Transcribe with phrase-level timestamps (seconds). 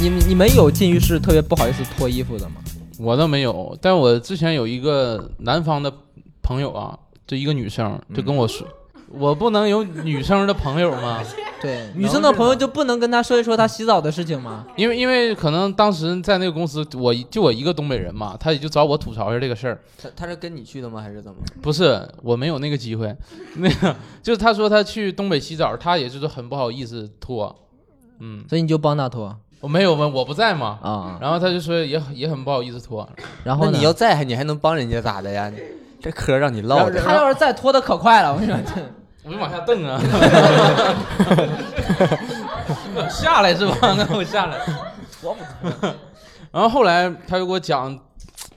[0.00, 2.56] 你们你们有进浴室特别不好意思脱衣服的吗？
[3.00, 5.92] 我倒没有，但我之前有一个南方的
[6.42, 6.96] 朋友啊，
[7.26, 8.66] 就一个女生就跟我说，
[9.10, 11.20] 我不能有女生的朋友吗？
[11.60, 14.64] 对，女生的朋友就不能跟她说一说她洗澡的事情吗？
[14.76, 19.80] 因为因为可能当时在那个公司，我就我一个东北人嘛，他也就找我吐槽一下这个事儿。
[20.00, 21.00] 他他是跟你去的吗？
[21.02, 21.38] 还是怎么？
[21.60, 23.12] 不是，我没有那个机会。
[23.56, 27.52] 那个就是他说他去东北洗澡，他也就是很不好意思脱，
[28.20, 30.78] 嗯，所以你就帮她脱我没有问，我不在嘛。
[30.82, 31.18] 啊。
[31.20, 33.08] 然后他就说也也很不好意思拖，
[33.44, 35.50] 然后你要在，你还能帮人家咋的呀？
[36.00, 37.02] 这嗑让你唠的。
[37.02, 38.62] 她要是再拖的可快了，我跟你说，
[39.24, 40.00] 我就往下蹬啊，
[43.10, 43.74] 下来是吧？
[43.96, 44.56] 那我下来。
[46.52, 47.98] 然后后来他就给我讲，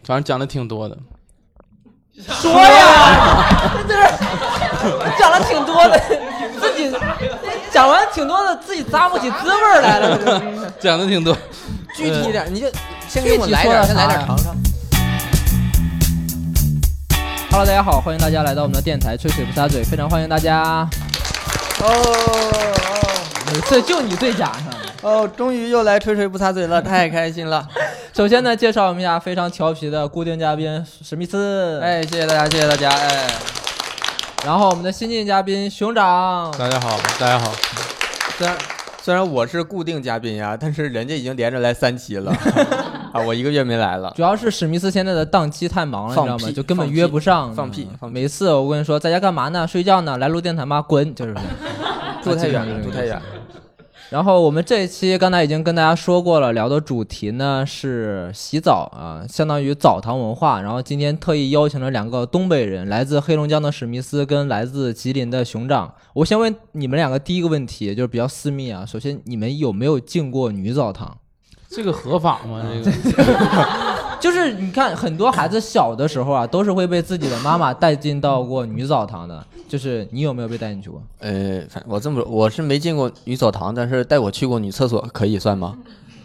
[0.03, 0.95] 反正讲的挺多的。
[2.13, 3.43] 说呀，
[3.87, 3.95] 这
[5.17, 5.99] 讲了挺多的，
[6.59, 6.91] 自己
[7.71, 10.41] 讲完挺多的，自己咂不起滋味儿来了。
[10.79, 11.35] 讲的挺多，
[11.95, 12.67] 具体一点，你就
[13.07, 14.55] 先给我来点，先来点尝尝。
[17.49, 20.87] Hello，大家好，欢迎大家来到我们的电台，吹水不撒嘴，非常欢迎大家。
[21.81, 21.89] 哦
[23.53, 24.77] 每次就你最假是吧？
[25.01, 27.67] 哦，终于又来吹吹不擦嘴了， 太开心了！
[28.13, 33.27] 首先呢，介绍我们家非常调皮的固定嘉宾史密斯，，哎，谢谢大家，谢谢大家，哎，
[34.43, 37.51] 然后我们的新晋嘉宾熊掌，大家好，大家好。
[38.37, 38.57] 虽然
[38.99, 42.33] 虽然我是固定嘉宾呀，但是人家已经连着来三期了
[43.13, 44.11] 啊，我一个月没来了。
[44.15, 46.51] 主要是史密斯现在的档期太忙了，你知道吗？
[46.51, 47.53] 就根本约不上。
[47.53, 49.67] 放屁嗯放屁每次我跟你说在家干嘛呢？
[49.67, 50.17] 睡觉呢？
[50.17, 50.81] 来录电台吗？
[50.81, 51.13] 滚！
[51.13, 51.35] 就是。
[52.23, 53.21] 住太远了，住太远。
[54.11, 60.61] 然后我们这一期刚才已经跟大家说过了，聊的主题呢是洗澡啊，相当于澡堂文化。
[60.61, 65.93] 然后今天特意邀请了两个东北人，来自黑龙江的史密斯跟来自吉林的熊掌。
[66.13, 68.85] 我先问你们两个第一个问题，就是比较私密啊。
[68.85, 71.17] 首先，你们有没有进过女澡堂？
[71.69, 72.61] 这个合法吗？
[72.83, 73.23] 这个
[74.21, 79.45] 就是你看，很多孩子小的时候啊，都是会被自己的妈妈带进到过女澡堂的。
[79.67, 81.01] 就是你有没有被带进去过？
[81.19, 85.77] 呃，反我这么说，我是没进过女澡堂，但是带我去过女厕所，可以算吗？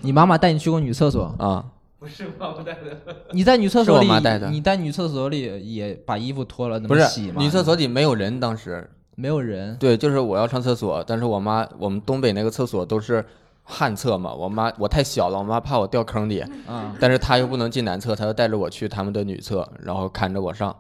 [0.03, 1.35] 你妈妈带你去过女厕所？
[1.39, 1.65] 啊，
[1.99, 7.35] 不是妈妈带的你在女厕所里，是我妈带的你在女厕所里也把衣服脱了，那不是么洗吗？
[7.39, 9.77] 女厕所里没有人，当时没有人。
[9.79, 13.25] 对，就是我要上厕所，但是我妈，我们东北那个厕所都是
[13.69, 16.39] 旱厕嘛，我妈我太小了，我妈怕我掉坑里，
[16.69, 20.75] 啊但是她又不能进男厕，她就带着我去他们的女厕，然后看着我上，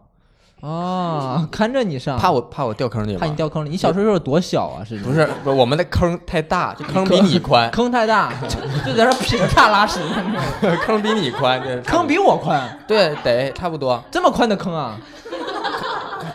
[0.60, 3.70] 哦，看着你上，怕我怕我掉坑里嘛，怕你掉坑里。
[3.70, 4.84] 你小时候有多小啊？
[4.84, 8.32] 是不是不是我们的坑太大，这坑比你宽， 坑太大，
[8.86, 10.00] 就在那劈叉拉屎，
[10.86, 14.96] 坑比你宽，这坑比我宽，对得差不多，这么宽的坑啊？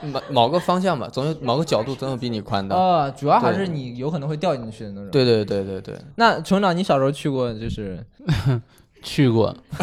[0.01, 5.09] 某某个方向吧，总有某个角度总有比你宽的，哦，主要还是你有可能会掉进去的那种。。
[5.11, 8.03] 对对对对对，那成长，你小时候去过就是
[9.03, 9.55] 去过，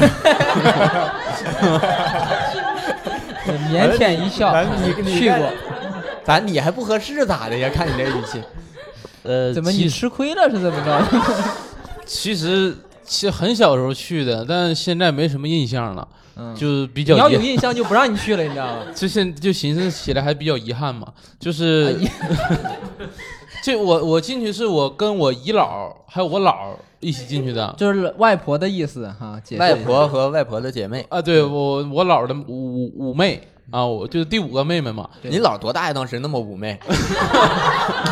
[3.70, 4.54] 腼腆一笑，
[5.04, 5.50] 去过，
[6.24, 7.70] 咱你还不合适咋的呀？
[7.72, 8.42] 看你这语气，
[9.22, 11.02] 呃，怎么你吃亏了是怎么着？
[12.06, 12.74] 其实
[13.08, 18.82] 其实很小时候去的，但现在没什么印象了，嗯，就比较你要较有印象就不让你去了，你知道吗？
[18.94, 21.08] 就现就寻思起来还比较遗憾嘛，
[21.40, 22.10] 就是哎
[23.62, 35.92] 这 我我进去是我跟我姨姥还有我姥一起进去的就是外婆的意思哈，解释外婆和外婆的姐妹，啊，对我我姥的五五五妹啊，我就是第五个妹妹嘛，你姥多大呀？
[35.92, 36.78] 当时那么妩媚，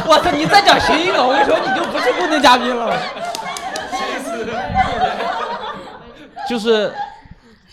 [0.09, 0.31] 我操！
[0.33, 2.97] 你再讲谐音梗，我跟你说，你就不是固定嘉宾了。
[6.49, 6.93] 就是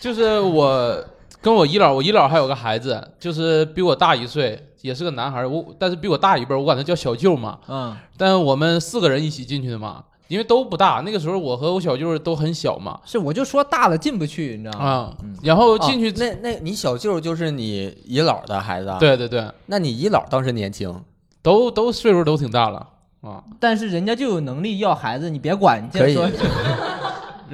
[0.00, 1.04] 就是我
[1.40, 7.58] 跟我姨姥，我姨姥还有个孩子，就是比我大一岁，也是个男孩，我但是比我大一辈，我管他叫小舅嘛。
[7.68, 12.98] 嗯，但我们四个人一起进去的嘛，因为都不大，那个时候我和我小舅都很小嘛。
[13.04, 14.84] 是我就说大了进不去，你知道吗？
[14.86, 21.02] 啊，然后进去哦，那那你小舅就是你姨姥的孩子啊？，对对对，那你姨姥当时年轻，
[21.42, 22.88] 都都岁数都挺大了
[23.20, 23.44] 啊。
[23.60, 26.28] 但是人家就有能力要孩子，你别管，你接着可以说。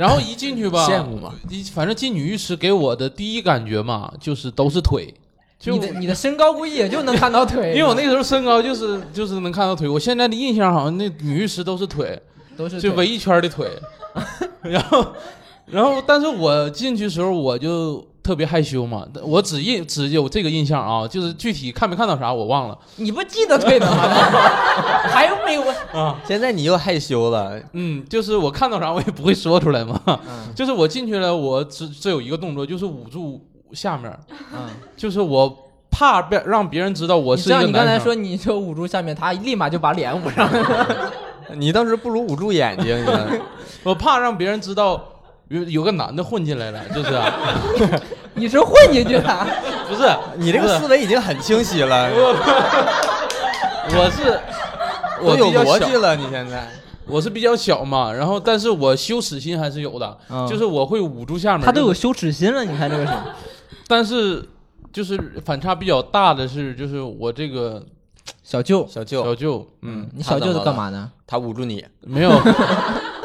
[0.01, 1.35] 然后一进去吧，羡慕嘛？
[1.51, 5.13] 一反正进女浴室给我的第一感觉嘛，就是都是腿，
[5.59, 12.19] 就你的你的身高估计也就能看到腿， 因为我那时候身高就是就是能看到腿，我现在的印象好像那女浴室都是腿，
[12.57, 12.89] 都是腿。
[12.89, 13.69] 就围一圈的腿，
[14.63, 15.07] 然后
[15.67, 23.97] 然后但是我进去时候我就特别害羞嘛，我只印只有这个印象啊，就是具体看没看到啥我忘了你不记得腿的吗？
[25.11, 25.63] 还有没有？
[25.93, 30.21] 啊，现在你又害羞了，嗯，就是我看到啥我也不会说出来嘛，嗯
[30.55, 34.17] 就是我进去了，我只只有一个动作，就是捂住下面，
[34.53, 35.53] 嗯， 就是我
[35.91, 37.69] 怕别让别人知道我是一个男生。
[37.69, 41.11] 你刚才说你就捂住下面，他立马就把脸捂上了。
[41.57, 43.41] 你倒是不如捂住眼睛，你看
[43.83, 45.03] 我怕让别人知道
[45.51, 47.29] 有有个男的混进来了，就是啊，
[48.35, 49.47] 你是混进去的？
[49.89, 52.09] 不是你这个思维已经很清晰了，
[53.93, 54.41] 我是
[55.21, 56.69] 我有逻辑了，你现在。
[57.07, 60.47] 我是比较小嘛，然后但是我羞耻心还是有的，嗯。
[60.47, 63.13] 就是我会捂住下面，他都有羞耻心了，你看这个 是。
[63.89, 64.49] 但是
[64.93, 67.85] 就是反差比较大的是，就是我这个
[68.45, 71.11] 小舅，小舅，小舅，嗯，你小舅子干嘛呢？
[71.27, 72.31] 他捂住你，没有，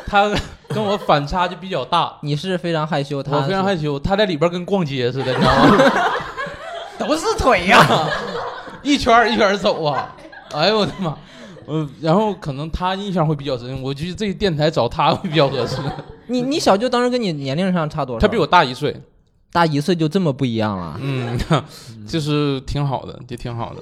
[0.07, 0.31] 他
[0.69, 5.77] 跟我反差就比较大，你是非常害羞，他我非常害羞，他在里边跟逛街似的，你知道吗？
[6.97, 7.79] 都是腿呀、
[8.81, 10.15] 一圈一圈走啊！
[10.53, 11.15] 哎呦我的妈！
[11.67, 15.77] 呃，然后可能他印象会比较深，我觉得这个电台找他会比较合适。
[16.27, 18.19] 你你小舅当时跟你年龄上差多少？
[18.19, 18.95] 他比我大一岁，
[19.55, 20.99] 大一岁就这么不一样了。
[21.01, 21.39] 嗯，
[22.05, 23.81] 就是挺好的，也挺好的。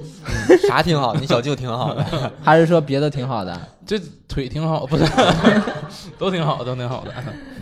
[0.68, 1.16] 啥挺好？
[1.16, 2.06] 你小舅挺好的。
[2.44, 3.60] 还是说别的挺好的？
[3.84, 5.04] 这腿挺好，不是，
[6.20, 7.12] 都挺好，都挺好的。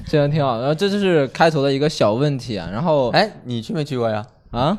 [0.06, 0.60] 这人挺好。
[0.60, 2.68] 然后这就是开头的一个小问题啊。
[2.70, 4.26] 然后哎，你去没去过呀？
[4.52, 4.78] 啊，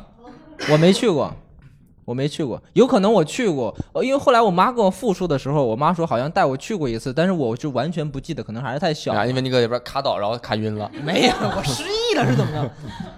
[0.69, 1.33] 我没去过，
[2.05, 9.13] 我没去过，有可能我去过，呃因为后来我妈跟我复述的时候，我妈说好像带我去过一次，但是我就完全不记得，可能还是太小。
[9.13, 10.89] 啊，因为你搁里边卡倒，然后卡晕了。
[11.03, 12.71] 没有，我失忆了是怎么着？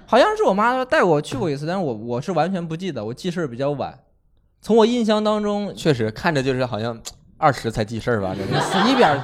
[0.06, 3.98] 好像是我妈说带我去过一次，但是我我是完全不记得，我记事儿比较晚。
[4.62, 7.00] 从我印象当中，确实看着就是好像
[7.38, 8.60] 二十才记事儿吧，这。
[8.62, 9.22] 死一边儿！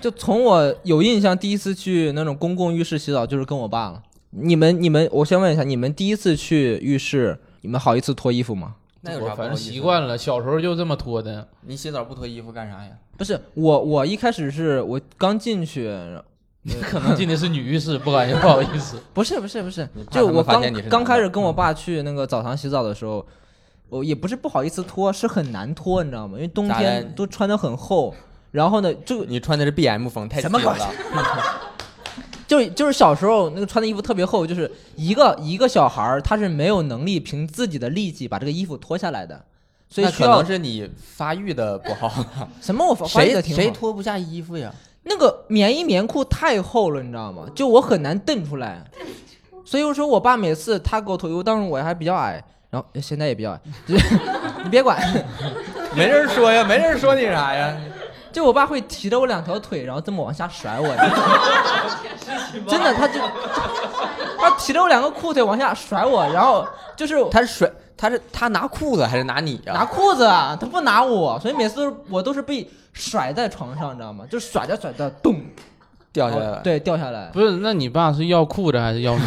[0.00, 4.02] 就从我有印象，第一次去那种公共浴室洗澡就是跟我爸了。
[4.30, 8.74] 你们你们，我先问一下，你们第一次去浴室，你们好意思脱衣服吗？
[9.00, 11.46] 那有啥反正习惯了，小时候就这么脱的。
[11.62, 12.90] 你洗澡不脱衣服干啥呀？
[13.16, 15.88] 不是我，我一开始是我刚进去，
[16.82, 19.00] 可能进的是女浴室，不敢不好意思。
[19.14, 23.24] 不是不是不是就我刚刚开始跟我爸去那个澡堂洗澡的时候，
[23.88, 26.34] 我也不是不好意思脱，是很难脱，你知道吗？
[26.36, 28.12] 因为冬天都穿的很厚，
[28.50, 30.76] 然后呢，就你穿的是 B M 风，太什么了。
[32.48, 39.44] 就就是小时候那个穿的衣服特别厚，就是一个一个小孩儿他是没有能力凭自己的力气把这个衣服脱下来的，
[39.88, 42.24] 所以可需要能是你发育的不好。
[42.62, 43.78] 什么我发发育的谁谁挺好。
[43.78, 44.74] 脱不下衣服呀？
[45.02, 47.44] 那个棉衣棉裤太厚了，你知道吗？
[47.54, 48.82] 就我很难蹬出来，
[49.64, 54.18] 所以我说我爸每次他给我脱衣服，当时我还比较矮，然后现在也比较矮，就是
[54.64, 54.98] 你别管，
[55.94, 57.76] 没人说呀，没人说你啥呀？
[58.38, 60.86] 就我爸会提着我两条腿，然后这么往下甩我，
[62.68, 63.18] 真的，他就
[64.38, 66.64] 他提着我两个裤腿往下甩我，然后
[66.94, 69.74] 就是他是甩，他是他拿裤子还是拿你啊？
[69.74, 74.24] 拿裤子啊，他不拿我，所以每次都是我都是被甩在床上，你知道吗？
[74.30, 75.42] 就甩着甩着，咚
[76.12, 76.60] 掉下来了。
[76.62, 77.30] 对，掉下来。
[77.32, 79.24] 不是，那你爸是要裤子还是要你？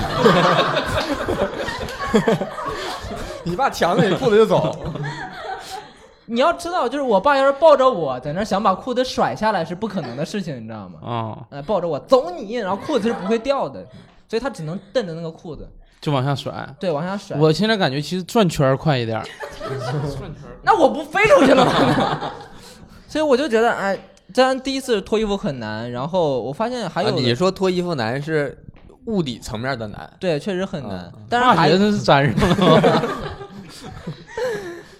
[3.43, 4.73] 你爸抢着你裤子就走。
[6.31, 10.99] 你要知道，就是我爸要是抱着我在那儿想把裤子甩下来是不可能的事情，你知道吗？
[11.03, 13.85] 啊、哎，抱着我走你，然后裤子是不会掉的，
[14.29, 15.69] 所以他只能蹬着那个裤子，
[15.99, 16.73] 就往下甩。
[16.79, 17.37] 对，往下甩。
[17.37, 19.25] 我现在感觉其实转圈儿快一点儿。
[20.63, 22.31] 那我不飞出去了吗？
[23.09, 23.99] 所以我就觉得，哎，
[24.33, 28.57] 这样第一次脱衣服很难，然后我发现还有啊，你说脱衣服难是
[29.07, 30.91] 物理层面的难，对，确实很难。
[30.99, 33.03] 啊但是还是粘上了。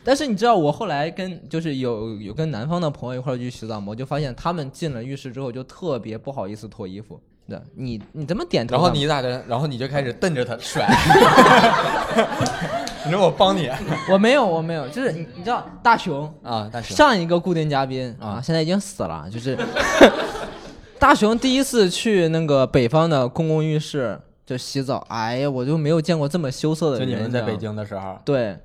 [0.03, 7.19] 但是你知道，我后来跟就是有有跟南方的朋友一块儿去洗澡嘛，我就发现他们进了浴室之后就特别不好意思脱衣服。
[7.47, 9.43] 对，你你这么点头然，后你咋的？
[9.47, 10.87] 然后你就开始瞪着他甩。
[13.03, 13.67] 你说我帮你
[14.11, 19.57] 我没有我没有，就是你你知道大熊啊，大熊上一个固定嘉宾啊，现在已经死了，就是
[20.99, 27.11] 大熊第一次去那个北方的公共浴室就洗澡，哎呀，我就没有见过这么羞涩的就人。
[27.11, 28.55] 就你们在北京的时候，对，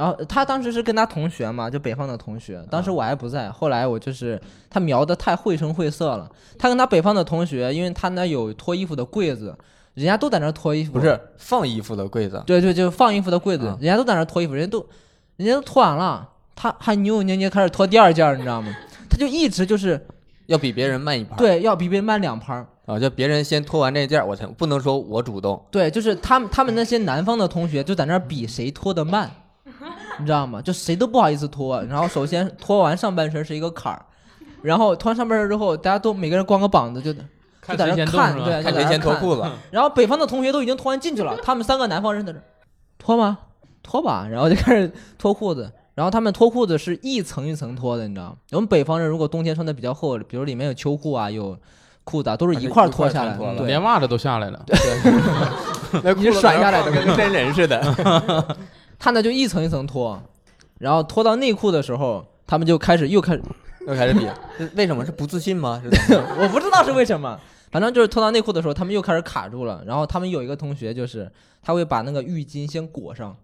[0.00, 4.40] 然后他当时是跟他同学嘛，就北方的同学，当时我还不在，后来我就是
[4.70, 6.26] 他描的太绘声绘色了。
[6.58, 9.54] 他跟他北方的同学，因为他那有脱衣服的柜子，
[9.92, 14.86] 人家都在那脱衣服，不是放衣服的柜子，对对，就放衣服的柜子，啊人家都在那脱衣服，人家都
[15.36, 16.26] 人家都脱完了，
[16.56, 18.74] 他还扭扭捏捏开始脱第二件儿，你知道吗？
[19.10, 20.02] 他就一直就是
[20.46, 21.36] 要比别人慢一拍。
[21.36, 22.64] 对，要比别人慢两拍。
[22.86, 25.62] 啊，就别人先脱完这件儿，我才不能说我主动。
[25.70, 29.30] 对，就是他们他们那些南方的同学就在那比谁脱的慢，
[30.20, 30.62] 你知道吗？
[30.62, 31.82] 就谁都不好意思脱。
[31.84, 34.04] 然后首先脱完上半身是一个坎儿，
[34.62, 37.20] 然后脱完上半身之后，大家都每个人光个膀子就就
[37.60, 42.40] 看在那看，看谁就在那看先脱裤子，然后北方的同学都已经脱完进去了，他们三个南方人在这
[42.98, 43.38] 脱吗？
[43.82, 45.72] 脱吧，然后就开始脱裤子。
[45.94, 48.36] 然后他们脱裤子是一层一层脱的，你知道吗？
[48.52, 51.58] 我们北方人如果冬天穿的比较厚，比如里面有秋裤啊，有
[52.04, 53.36] 裤子啊，都是一块脱下来
[53.66, 54.64] 连，袜子都下来了。
[56.02, 58.56] 那你甩下来的跟真人似的。
[59.00, 60.22] 他呢就一层一层脱，
[60.78, 63.42] 然后脱到内裤的时候，他们就开始又开始，
[63.86, 64.28] 又开始比，
[64.76, 65.80] 为什么是不自信吗？
[65.82, 67.40] 是怎么我不知道是为什么，
[67.72, 69.82] 反正就是脱到内裤的时候，他们又开始卡住了。
[69.86, 71.28] 然后他们有一个同学就是
[71.62, 73.34] 他会把那个浴巾先裹上，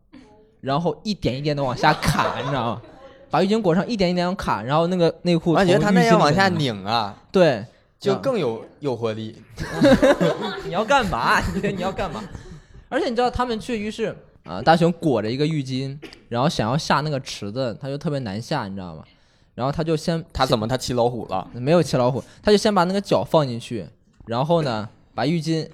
[0.61, 2.83] 然后一点一点的往下卡，你知道吗？
[3.31, 7.65] 把浴巾裹上，一点一点地卡，然后那个内裤我感觉他那样往下拧啊，对，
[7.99, 9.43] 就更有诱惑力。
[10.65, 11.41] 你要干嘛？
[11.55, 12.23] 你你要干嘛？
[12.89, 15.97] 而且你知道他们去浴室啊，大熊裹着一个浴巾，
[16.29, 19.03] 然后想要下那个池子，他就特别难下，你知道吗？
[19.55, 21.49] 然后他就先他怎么他骑老虎了？
[21.55, 23.87] 没有骑老虎，他就先把那个脚放进去，
[24.27, 25.67] 然后呢，把浴巾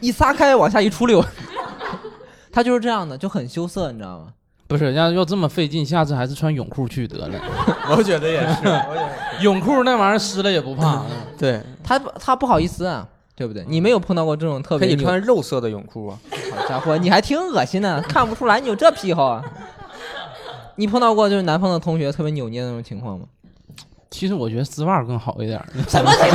[0.00, 1.24] 一撒开，往下一出溜。
[2.52, 4.32] 他就是这样的，就很羞涩，你知道吗？
[4.66, 7.40] 不是，要要这么费劲，下次还是穿泳裤去得了。
[7.96, 11.04] 我觉得也是，泳裤那玩意儿湿了也不怕。
[11.38, 13.64] 对，他他不好意思啊，对不对？
[13.66, 16.18] 你没有碰到过这种特别可以穿肉色的泳裤啊。
[16.58, 19.42] 好家伙，你还挺恶心的，看不出来你有这癖好啊。
[20.76, 23.26] 你碰到过就是南方的同学特别扭捏的那种情况吗？
[24.10, 25.62] 其实我觉得丝袜更好一点。
[25.86, 26.30] 什么谁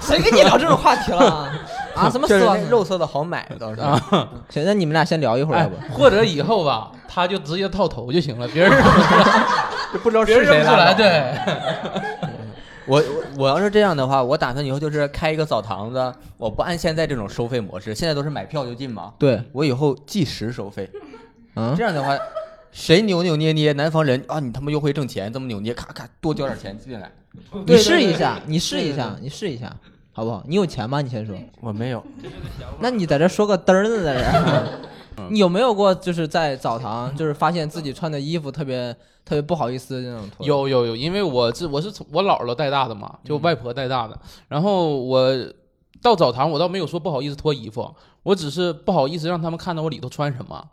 [0.00, 1.48] 谁跟你聊这种话题了
[1.94, 2.08] 啊？
[2.12, 2.54] 什么丝袜？
[2.68, 3.80] 肉色的好买倒是。
[4.50, 8.70] 行，那你们俩先聊一会儿，吧哎？，或者以后吧，他就直接套头就行了，别人
[9.92, 10.92] 就不知道别人认不出来。
[10.92, 11.32] 对，
[12.88, 19.12] 我我我要是这样的话，我打算以后就是开一个澡堂子，我不按现在这种收费模式，现在都是买票就进嘛。
[19.18, 20.90] 对，我以后计时收费，
[21.54, 22.18] 嗯这，样的话，
[22.72, 27.12] 谁扭扭捏捏，南方人啊，你他妈又会挣钱，这么扭捏，咔咔多交点钱进来。
[27.66, 29.76] 你试一下，你试一下，你试一下，
[30.12, 30.42] 好不好？
[30.46, 31.00] 你有钱吗？
[31.00, 31.36] 你先说。
[31.60, 32.02] 我没有，
[32.80, 34.68] 那你在这说个嘚儿呢，在这儿。
[35.30, 38.94] 你有没有过就是在澡堂，就是发现自己穿的衣服特别
[39.28, 40.46] 特别不好意思的那种脱？
[40.46, 44.18] 有有有，因为我是我是从我姥姥带大的嘛，就外婆带大的。
[44.48, 45.30] 然后我
[46.00, 50.64] 到澡堂，我倒没有说不好意思脱衣服，我只是不好意思让他们看到我里头穿什么，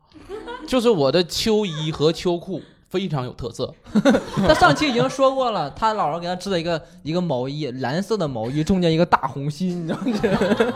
[0.66, 3.74] 就是我的秋衣和秋裤非常有特色。
[4.48, 10.74] 他上期已经说过了，他姥姥给他织了一个一个毛衣，蓝色的毛衣，中间一个大红心，你知道吗？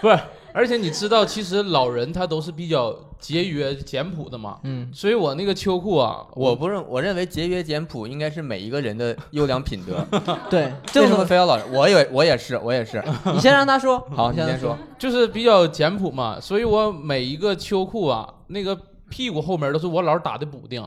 [0.02, 0.18] 不是，
[0.58, 4.58] 而且你知道，其实老人他都是比较节约简朴的嘛。
[4.64, 10.04] 嗯，所以我那个秋裤啊，我不认，我认为节约简朴应该是每一个人的优良品德。
[10.50, 11.72] 对，这为什么非要老人？
[11.72, 13.00] 我也我也是，我也是。
[13.32, 14.00] 你先让他说。
[14.10, 14.76] 好，你让他先说。。
[14.98, 18.76] 就是比较简朴嘛，所以我每一个秋裤啊，那个
[19.08, 20.84] 屁股后面都是我老打的补丁，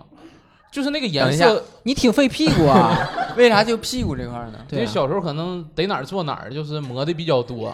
[0.70, 1.64] 就是那个颜色。
[1.84, 2.94] 你挺费屁股啊。
[3.38, 4.60] 为啥就屁股这块呢？
[4.72, 7.74] 因为小时候可能得哪儿做哪儿，就是磨的比较多。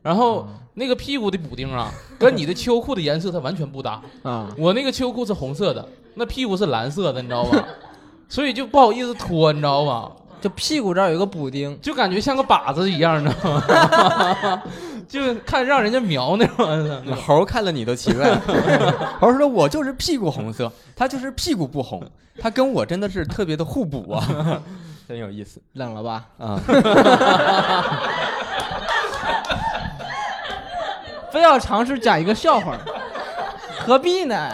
[0.00, 4.00] 然后那个屁股的补丁啊，跟你的秋裤的颜色它完全不搭。
[4.22, 7.64] 啊，我那个秋裤是红色的，那屁股是蓝色的，你知道吧？
[8.28, 10.10] 所以就不好意思脱，你知道吧？
[10.40, 14.62] 就屁股这儿有个补丁，就感觉像个靶子一样，你知道吗？
[15.08, 17.14] 就看让人家瞄那玩意儿。
[17.14, 18.34] 猴看了你都奇怪。
[19.20, 22.02] 猴说：“我就是屁股红色，他就是屁股不红，
[22.38, 24.60] 他跟我真的是特别的互补啊，
[25.06, 26.24] 真有意思冷了吧？
[26.38, 26.60] 啊！
[31.34, 32.78] 非要尝试讲一个笑话，
[33.84, 34.50] 何必呢？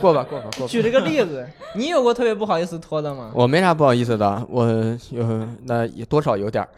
[0.00, 0.68] 过吧，过吧，过吧。
[0.68, 1.44] 举了个例子，
[1.74, 3.32] 你有过特别不好意思脱的吗？
[3.34, 4.64] 我没啥不好意思的，我
[5.10, 6.68] 有那也多少有点儿。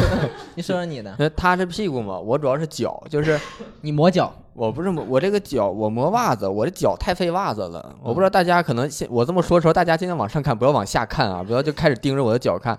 [0.56, 3.38] 你说说你的，那他是屁股嘛，我主要是脚，就是
[3.82, 7.94] 你磨脚，我不是磨我这个脚，我磨袜子，我这脚太费袜子了。
[8.02, 12.78] 我不知道大家可能现我这么说的时候，大家尽量往上看，不要往下看啊，不要就开始盯着我的脚看。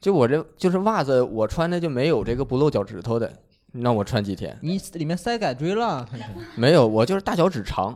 [0.00, 3.32] 就我这就是袜子，我穿的就没有这个不露脚趾头的，
[3.72, 4.56] 你让我穿几天？
[4.62, 6.08] 你里面塞改锥了，
[6.56, 7.94] 没有，我就是大脚趾长，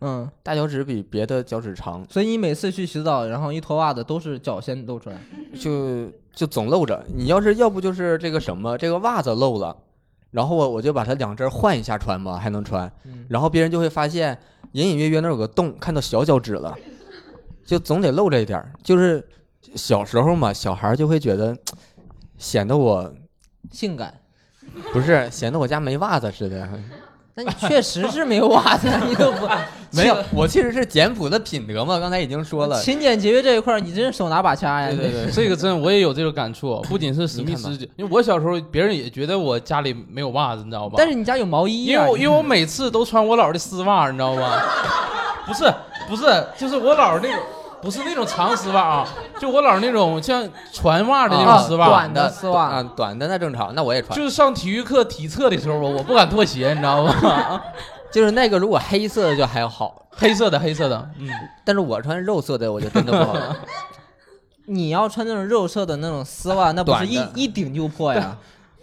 [0.00, 5.16] 嗯，大脚趾比别的脚趾长，所以你每次去洗澡，然后一脱袜子都是脚先露出来，
[5.58, 7.04] 就就总露着。
[7.14, 9.76] 你要是要不就是这个什么，这个袜子漏了，
[10.30, 12.90] 然后我我就把它两只换一下穿嘛，还能穿。
[13.04, 14.38] 嗯然后别人就会发现
[14.72, 16.76] 隐隐约约那有个洞，看到小脚趾了，
[17.64, 18.72] 就总得露着一点儿。
[18.82, 19.26] 就是
[19.74, 21.56] 小时候嘛，小孩儿就会觉得
[22.38, 23.12] 显得我
[23.70, 24.14] 性感。
[24.92, 26.68] 不是显得我家没袜子似的。
[27.34, 29.46] 那你确实是没有袜子，你都不
[29.96, 32.82] 没有，我其实是简朴的品德嘛，刚才已经说了。
[32.82, 34.88] 勤俭节约这一块儿，你真是手拿把掐呀！
[34.88, 40.94] 对对对，这个真我也有这个感触，不仅是史密斯，因为我小时候别人也觉得我家里没有袜子，你知道吧？
[40.98, 44.60] 但是你家有毛衣啊，因为我因为我每次都穿我姥的丝袜，你知道吧？
[45.46, 45.72] 不是
[46.08, 46.24] 不是，
[46.58, 47.40] 就是我姥那种，
[47.80, 49.08] 不是那种长丝袜啊，
[49.40, 54.16] 就我姥儿那种像船袜的那啊种丝袜，短的丝袜啊，短的那正常，那我也穿。
[54.16, 57.60] 就是上体育课体测的时候，我不敢脱鞋，你知道吗？
[58.10, 61.28] 就是那个如果黑色的就还好，黑色的黑色的，嗯，
[61.64, 63.36] 但是我穿肉色的我就真的不好。
[64.66, 68.36] 你要穿那种肉色的那种丝袜，那不是一一顶就破呀？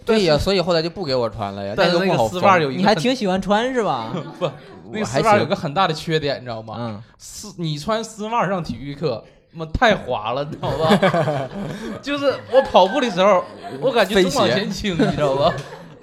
[0.06, 1.74] 对呀，所以后来就不给我穿了呀。
[1.76, 4.14] 但是那个丝袜有一个你还挺喜欢穿是吧？
[4.40, 4.50] 不，
[4.92, 6.76] 那个丝袜有个很大的缺点，你知道吗？
[6.78, 11.50] 嗯，丝你穿丝袜上体育课，妈太滑了，你知道吧？
[12.02, 13.44] 就是我跑步的时候，
[13.82, 15.54] 我感觉总往前倾，你知道吧？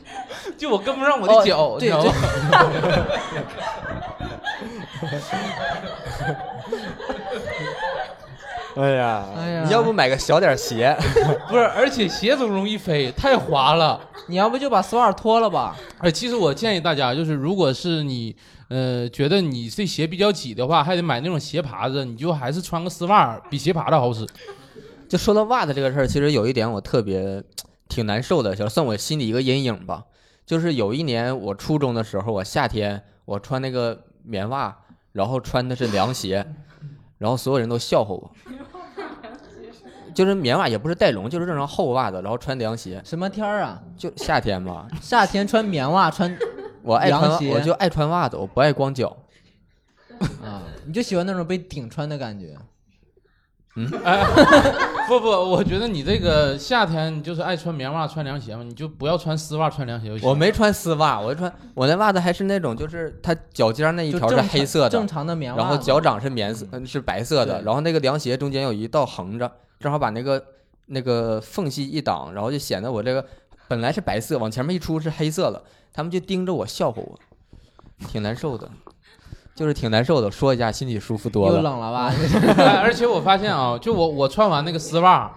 [0.58, 2.12] 就我跟不上我的脚，你知道吧？
[8.76, 10.96] 哎呀，哎呀你要不买个小点鞋？
[11.48, 14.00] 不是，而且鞋总容易飞，太滑了。
[14.28, 15.76] 你要不就把丝袜脱了吧？
[15.98, 18.34] 哎，其实我建议大家，就是如果是你
[18.68, 24.26] 呃觉得你这鞋比较挤的话，还得买那种鞋耙子，你就还是穿个丝袜比鞋爬子好使。
[25.08, 27.42] 就说到袜子这个事儿，其实有一点我特别
[27.88, 30.04] 挺难受的，想算我心里一个阴影吧。
[30.46, 34.74] 就是有一年我初中的时候，我夏天我穿那个棉袜，
[35.12, 36.46] 然后穿的是凉鞋，
[37.22, 38.30] 然后所有人都笑话我。
[40.12, 43.80] 就是棉袜也不是带绒，就是正常厚袜子，然后穿凉鞋，什么天儿啊？
[43.96, 44.86] 就夏天嘛。
[45.00, 46.36] 夏天穿棉袜穿
[46.82, 49.16] 我爱穿凉，鞋我就爱穿袜子，我不爱光脚。
[50.44, 52.56] 啊，你就喜欢那种被顶穿的感觉。
[54.04, 54.22] 哎，
[55.08, 60.28] 不不，我觉得你这个夏天你就是爱穿棉袜、穿凉鞋嘛，你就不要穿丝袜、穿凉鞋就行。
[60.28, 69.50] 我没穿丝袜，我穿我那袜子还是那种，就是它脚尖儿那一条是黑色的正，常的棉袜，然后脚掌是棉色，嗯是白色的，然后那个凉鞋中间有一道横着，
[69.80, 70.44] 正好把那个
[70.86, 73.24] 那个缝隙一挡，然后就显得我这个
[73.68, 75.62] 本来是白色，往前面一出是黑色了，
[75.94, 77.18] 他们就盯着我笑话我，
[78.06, 78.68] 挺难受的，
[79.62, 80.30] 就是挺难受的。
[80.30, 81.70] 说一下心里舒服多了又了。
[81.70, 82.12] 冷了吧？
[82.58, 85.30] 哎，而且我发现啊，就我我穿完那个丝袜，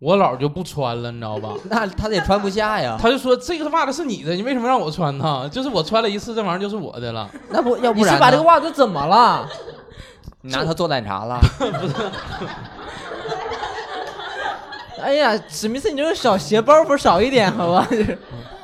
[0.00, 1.54] 我姥就不穿了，你知道吧？
[1.70, 5.48] 那他也穿不下呀，他就说这个袜子是你的，你为什么让我穿呢？
[5.48, 7.30] 就是我穿了一次，这玩意儿就是我的了。
[7.50, 9.48] 那不要不然你是把这个袜子怎么了？
[10.40, 11.38] 你拿它做奶茶了？
[11.58, 11.94] 不是
[15.00, 17.86] 哎呀，史密斯，你这个小鞋包袱少一点好吧？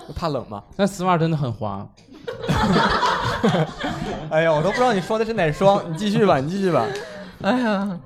[0.07, 0.63] 就怕冷吗？
[0.77, 1.87] 但丝袜真的很滑。
[4.31, 6.87] 哎呀，我都不知道你说的是哪双，你继续吧，你继续吧。
[7.43, 7.99] 哎呀，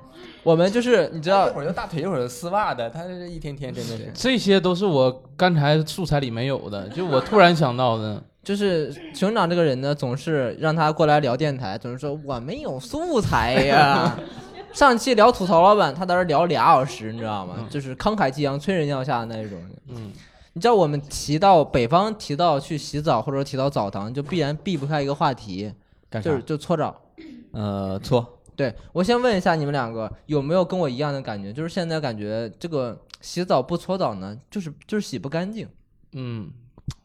[0.43, 4.11] 我们就是你知道一，会儿就大腿，一会儿就丝袜的，他这一天天真的是。
[4.13, 8.21] 这些都是我刚才素材里没有的，就我突然想到的。
[8.43, 14.17] 就是熊掌这个人呢，总是让他过来聊电台，总是说我没有素材呀。
[14.73, 17.53] 上期聊吐槽老板，他在这聊俩小时，你知道吗？
[17.59, 19.57] 嗯就是慷慨激昂、催人尿下的那种。
[19.87, 20.11] 嗯，
[20.53, 25.73] 你知道我们提到北方提到去洗澡或者提到澡堂，就必然避不开一个话题，
[26.09, 26.29] 干啥？
[26.29, 27.01] 就是就搓澡。
[27.51, 31.53] 呃搓，对我先问一下你们两个有没有跟我一样的感觉？
[31.53, 35.67] 就是现在感觉这个洗澡不搓澡呢，就是就是洗不干净
[36.13, 36.51] 嗯，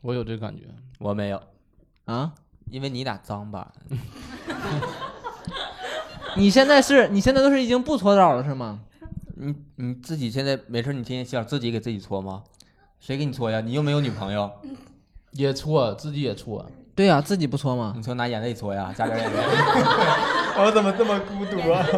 [0.01, 0.65] 我有这感觉。
[0.99, 1.41] 我没有，
[2.05, 2.33] 啊。
[2.71, 3.73] 因为你俩脏吧？
[6.37, 8.81] 你现在是你现在都是已经不搓澡了是吗？
[9.37, 12.43] 你你自己现在没事，你天天洗澡自己给自己搓吗？
[13.01, 13.61] 谁给你搓呀？
[13.61, 14.51] 你又没有女朋友，
[15.33, 16.65] 也搓，自己也搓。
[16.95, 17.93] 对呀、自己不搓吗？
[17.97, 18.93] 你搓拿眼泪搓呀？
[18.97, 19.37] 加点眼泪。
[20.61, 21.87] 我怎么这么孤独啊？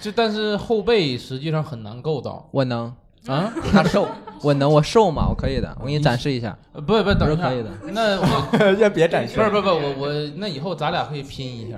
[0.00, 2.92] 就但是后背实际上很难够到我能，
[3.32, 3.52] 啊。
[3.72, 4.08] 他瘦，
[4.42, 6.56] 我能，我瘦嘛，我可以的，我给你展示一下。
[6.72, 7.70] 呃不不，等一下可以的。
[7.92, 11.76] 那我 要别展不是不是不是我我那以后咱俩可以拼一下，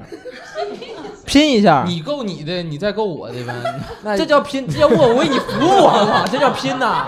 [1.27, 3.55] 拼一下，你够你的，你再够我的呗。
[4.03, 6.27] 那这叫拼，这叫我为你服务，好不好？
[6.27, 7.07] 这叫拼呐！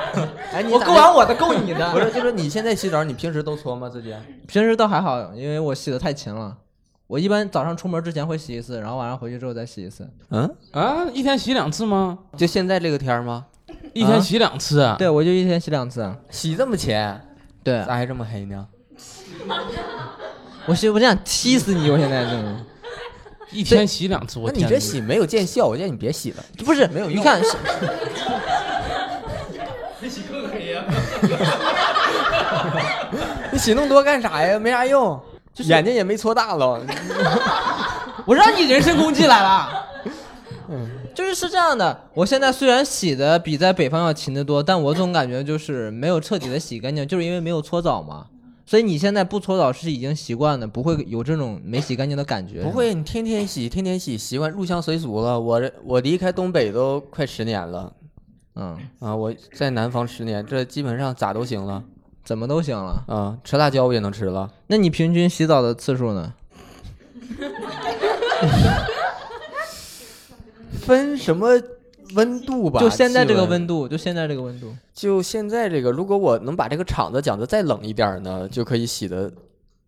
[0.52, 2.06] 哎，你我咋够完我的，够你的不的。
[2.06, 3.88] 是，就是你现在洗澡，你平时都搓吗？
[3.88, 4.12] 自己？
[4.46, 6.56] 平时倒还好，因为我洗的太勤了。
[7.06, 10.08] 我一般早上出门之前会洗一次，然后晚上回去之后再洗一次。
[10.30, 12.18] 嗯，啊，一天洗两次吗？
[12.36, 13.46] 就现在这个天儿吗？
[13.96, 14.80] 一天洗两次？
[14.80, 16.14] 啊对，我就一天洗两次。
[16.28, 17.18] 洗这么浅，
[17.64, 18.66] 对，咋还这么黑呢？
[20.66, 21.90] 我洗，我想踢死你！
[21.90, 22.58] 我现在这种
[23.50, 26.44] 一天洗两次，我天那你这洗没有见效，我建议你别洗了。
[26.58, 27.56] 不是没有用你看， 是
[33.50, 34.58] 你洗那么多干啥呀？
[34.58, 35.18] 没啥用，
[35.56, 36.82] 眼睛也没搓大了。
[38.26, 39.86] 我让你人身攻击来了。
[41.14, 48.26] 就是是这样的，我现在虽然洗的比在北方要勤得多，但我总感觉就是没有彻底的洗干净，就是因为没有搓澡嘛。
[48.68, 52.64] 所以你现在不搓澡是已经习惯了，不会有这种没洗干净的感觉。
[52.64, 55.38] 不会，你天天洗，天天洗，习惯入乡随俗了。
[55.38, 57.92] 我这我离开东北都快十年了
[58.56, 61.84] 嗯，啊，我在南方十年，这基本上咋都行了
[62.24, 63.04] 怎么都行了。
[63.06, 64.50] 啊，吃辣椒我也能吃了。
[64.66, 66.34] 那你平均洗澡的次数呢？
[70.72, 71.50] 分什么
[72.14, 72.80] 温度吧？
[72.80, 74.74] 就现在这个温温度，就现在这个温度。
[74.94, 79.32] 就现在这个，如果我能把这个场子讲的再冷一点儿呢，就可以洗的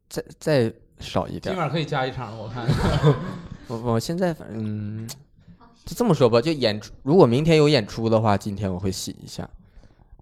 [0.09, 1.55] 再再少一点儿。
[1.55, 2.67] 今晚可以加一场，我看。
[3.69, 5.09] 我我现在反正嗯，
[5.85, 9.49] 就这么说吧，就演出，如果明天有演出的话，今天我会洗一下。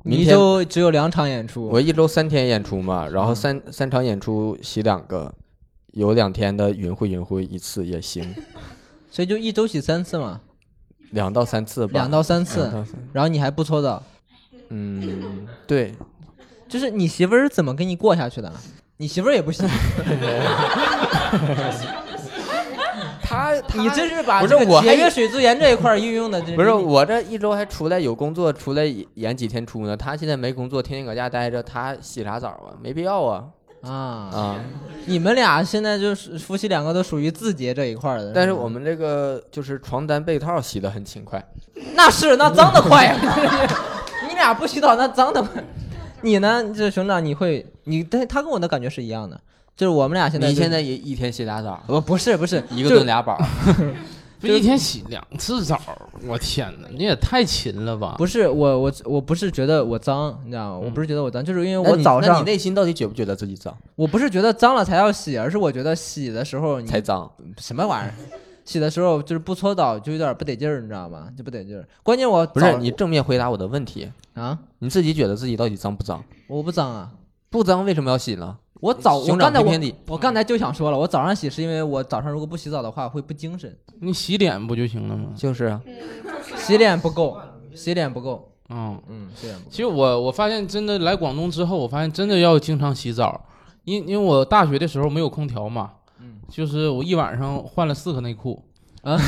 [0.03, 5.35] 明你天就只有两场演出，我一周三天演出嘛，然后三、三场演出洗两个，
[5.93, 8.33] 有两天的云会云会一次也行，
[9.11, 10.41] 所以就一周洗三次嘛，
[11.11, 11.93] 两到三次吧。
[11.95, 14.03] 两到三次，三然后你还不搓澡，
[14.71, 15.95] 嗯，对，
[16.69, 18.53] 就是你媳妇儿怎么跟你过下去的？
[18.99, 19.63] 你媳妇儿也不洗，
[23.21, 29.95] 他你这是把不是这个我还节约水资源这一块儿运用的，不是我这一周还出来有工作，出来演几天出呢？
[29.95, 32.73] 他现在没工作，天天搁家待着，他洗啥澡啊？
[32.83, 33.45] 没必要啊
[33.87, 34.31] 啊。
[34.33, 34.61] 啊！
[35.09, 41.41] 你们俩现在就是夫妻两个都属于自洁这一块的，但是我们这个就是床单被套洗的很勤快，
[41.95, 43.17] 那是那脏的快呀！
[44.29, 45.63] 你俩不洗澡那脏的快。
[46.23, 46.65] 你呢？
[46.75, 49.41] 这熊掌你会你他他跟我的感觉是一样的，
[49.77, 53.39] 就是我们俩现在你现在也一天洗俩澡，不不是不是一个就炖俩宝，
[54.41, 55.81] 就一天洗两次澡，
[56.27, 58.15] 我天哪，你也太勤了吧？
[58.19, 60.83] 不是我我我不是觉得我脏，你知道吗？
[60.85, 63.77] 我不是觉得我脏，就是因为我早上那你内心到底觉不觉得自己脏？
[63.95, 67.31] 我不是觉得脏了才要洗，而是我觉得洗的时候你才脏。
[67.59, 68.15] 什么玩意儿，
[68.65, 71.29] 洗的时候就是不搓澡就有点不得劲儿，你知道吗？
[71.37, 71.87] 就不得劲儿。
[72.03, 76.23] 关键我不是你正面回答我的问题，啊，你自己觉得自己到底脏不脏？
[76.49, 77.11] 我不脏啊。
[77.49, 78.59] 不脏为什么要洗呢？
[78.81, 79.63] 我早我刚才
[80.07, 85.31] 我刚才就想说了，我早上洗是因为我早上如果不洗澡的话会不精神，你洗脸不就行了吗？
[85.37, 85.81] 就是啊，
[86.57, 87.39] 洗脸不够，
[87.75, 89.71] 洗脸不够，嗯，嗯，洗脸不够。
[89.71, 93.41] 其实我我发现真的来广东之后，我发现真的要经常洗澡，
[93.85, 98.63] 因因为我大学的时候没有空调嘛，嗯就是我一晚上换了四个内裤，
[99.03, 99.19] 啊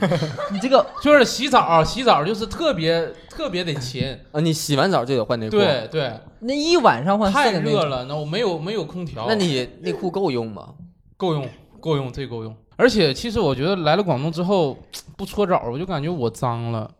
[0.52, 10.74] 你这个 就是洗澡洗澡就是特别特别得勤，啊，你洗完澡就得换内裤。，对对，那一晚上换太个内裤，热了，那我没有没有空调，那你内裤够用吗？
[11.16, 11.48] 够用
[11.80, 12.54] 够用，这够用。
[12.78, 14.78] 而且其实我觉得来了广东之后
[15.18, 16.90] 不搓澡，我就感觉我脏了。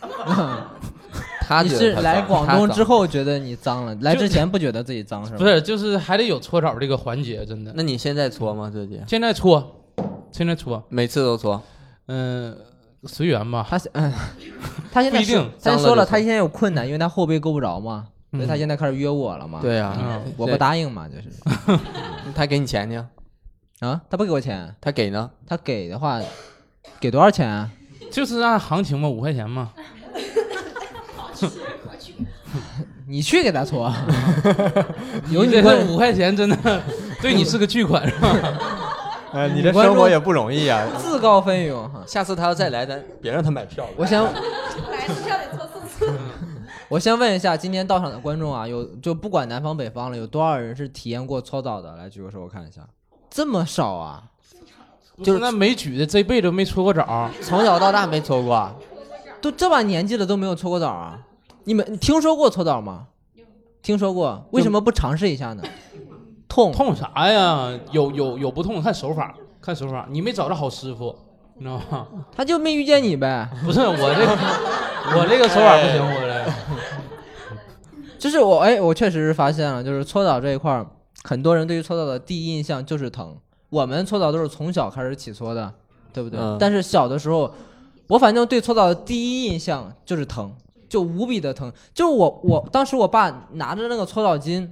[1.40, 5.38] 他是来广东之后觉得你脏了，来之前不觉得自己脏是吧？
[5.38, 7.72] 不是，就是还得有搓澡这个环节，真的。
[7.74, 8.68] 那你现在搓吗？
[8.68, 9.82] 自己现在搓，
[10.30, 11.62] 现在搓，每次都搓？
[12.08, 12.54] 嗯、
[13.04, 13.66] 随缘吧。
[13.70, 14.12] 他现嗯，
[14.92, 21.80] 他现在不一定他说了，他现在有困难，因为他后背够不着嘛，所以他嗯现在开始约我了嘛。，对呀、嗯我不答应嘛，就是
[22.34, 23.08] 他给你钱呢？
[23.80, 25.30] 啊，他不给我钱，他给呢？
[25.46, 26.20] 他给的话，
[26.98, 27.70] 给多少钱啊？
[28.10, 29.72] 就是按行情嘛，五块钱嘛。
[33.06, 33.90] 你去给他搓，
[35.30, 36.82] 有你这五块钱真的
[37.22, 38.36] 对你是个巨款是吧？
[39.32, 40.86] 哎，你这生活也不容易啊。
[40.98, 42.02] 自告奋勇哈。
[42.06, 43.90] 下次他要再来，咱别让他买票了。
[43.96, 44.30] 我先来
[45.06, 46.12] 是要得搓四次。
[46.88, 51.94] 我先问一下，今天到场的观众啊，有就不管南方北方了，有多少人是体验过搓澡的？
[51.96, 52.82] 来举个手，我看一下。
[53.30, 54.22] 这么少啊？
[55.22, 58.74] 就是那没举的这辈子没搓过澡，从小到大没搓过，啊
[59.40, 61.18] 都这把年纪了都没有搓过澡啊？
[61.64, 63.06] 你们你听说过搓澡吗？
[63.82, 65.62] 听说过，为什么不尝试一下呢？
[66.48, 67.78] 痛痛啥呀？
[67.92, 70.06] 有有有不痛，看手法，看手法。
[70.08, 71.14] 你没找着好师傅，
[71.56, 72.06] 你知道吗？
[72.36, 73.48] 他就没遇见你呗。
[73.64, 74.38] 不是我这个，
[75.18, 76.52] 我这个手法不行，我这。
[78.18, 80.86] 就是我哎，我确实是发现了，就是搓澡这一块儿，
[81.24, 83.36] 很多人对于搓澡的第一印象就是疼。
[83.70, 85.72] 我们搓澡都是从小开始起搓的，
[86.12, 86.40] 对不对？
[86.40, 87.52] 嗯但是小的时候，
[88.06, 90.50] 我反正对搓澡的第一印象就是疼，
[90.88, 91.70] 就无比的疼。
[91.92, 94.66] 就是我我当时我爸拿着那个搓澡巾，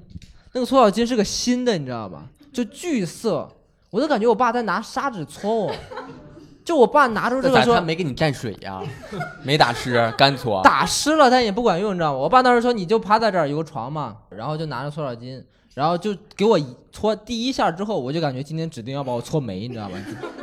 [0.53, 2.27] 那个搓澡巾是个新的，你知道吧？
[2.53, 3.47] 就巨涩，
[3.91, 5.75] 我都感觉我爸在拿砂纸搓我。
[6.65, 8.83] 就我爸拿出这个说他个说没给你蘸水呀？
[9.45, 10.61] 没打湿，干搓。
[10.65, 12.19] 打湿了，但也不管用，你知道吗？
[12.19, 15.41] 我爸当时说你就趴在这儿有个床嘛，然后就拿着搓澡巾，
[15.77, 16.59] 然后就给我
[16.91, 19.99] 搓第一下之后，我就感觉今天指定要把我搓没，你知道吗？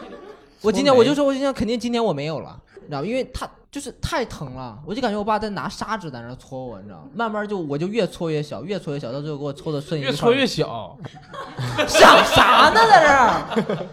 [0.61, 3.07] 我今天我就说，我今天肯定今天我没有了，你知道吗？
[3.07, 7.05] 因为他就是太疼了，我就感觉我爸在拿砂纸在那搓我，你知道吗？
[7.15, 10.95] 慢慢就我就越搓越小，越搓越小，到最后给我搓的剩一个越搓越小，
[11.87, 13.87] 想 啥呢，在这儿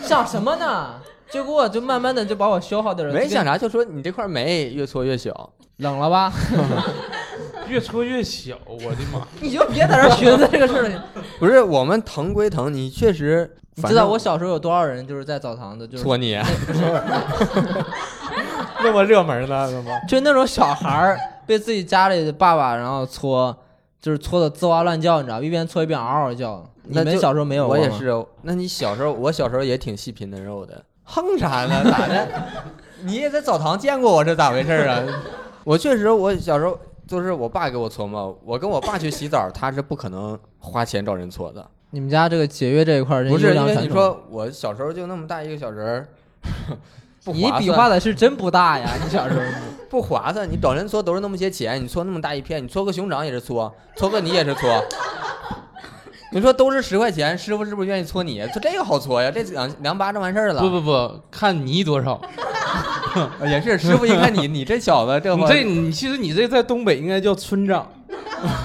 [0.08, 0.94] 想什么呢？
[1.30, 5.52] 结果就慢慢的就把我消耗掉了，没想啥，就说你这块没，越搓越小。
[5.78, 6.32] 冷了吧？
[7.68, 9.26] 越搓越小，我的妈！
[9.40, 11.04] 你就别在这儿寻思这个事儿了。
[11.38, 16.38] 不是我们疼归疼，你确实，你知道我小时候有多少人就是在澡堂子，就是搓你，
[18.82, 19.68] 那么热门呢？
[19.68, 19.90] 怎么？
[20.08, 23.54] 就那种小孩儿被自己家里的爸爸然后搓，
[24.00, 26.64] 就是搓的吱哇乱叫，你知道，一边搓一边嗷嗷叫。
[26.84, 27.66] 你们小时候没有？
[27.66, 28.14] 我也是。
[28.42, 31.82] 那你小时候，我小时候也挺细皮嫩肉的，哼啥呢？
[31.90, 32.28] 咋的？
[33.02, 35.02] 你也在澡堂见过我，是咋回事儿啊？
[35.66, 41.68] 我确实，我小时候就是我爸给我搓嘛，我跟我爸去洗澡，他是不可能花钱找人搓的。
[41.90, 46.08] 你们家这个节约这一块儿，不是因为你说我小时候就那么大一个小人儿，
[47.24, 49.40] 不你比划的是真不大呀，你小时候。
[49.90, 54.84] 不划算，你找人搓都是那么些钱，你搓那么大一片，你搓个熊掌也是搓，搓个你也是搓，
[56.36, 58.46] 你说都是十块钱，师傅是不是愿意搓你？
[58.48, 60.60] 搓这个好搓呀，这两两巴掌完事儿了。
[60.60, 62.20] 不不不，看泥多少。
[63.48, 67.90] 也是，师傅一看你，你这小子这你这你其实你这在东北应该叫村长，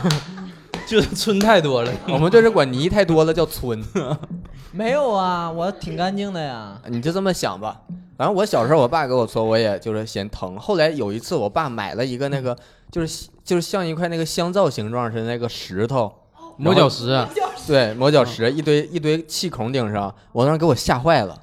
[0.86, 1.90] 就是村太多了。
[2.10, 3.82] 我们这是管泥太多了叫村。
[4.74, 6.78] 没有啊，我挺干净的呀。
[6.90, 7.80] 你就这么想吧。
[8.18, 10.60] 反正我小时候，我爸给我搓，我也就是嫌疼。
[10.60, 12.54] 后来有一次，我爸买了一个那个，
[12.92, 16.12] 就是就是像一块那个香皂形状似的那个石头，
[16.58, 17.30] 磨脚石啊，
[17.72, 21.40] 对，磨脚石，一堆一堆气孔顶上，我当时给我吓坏了。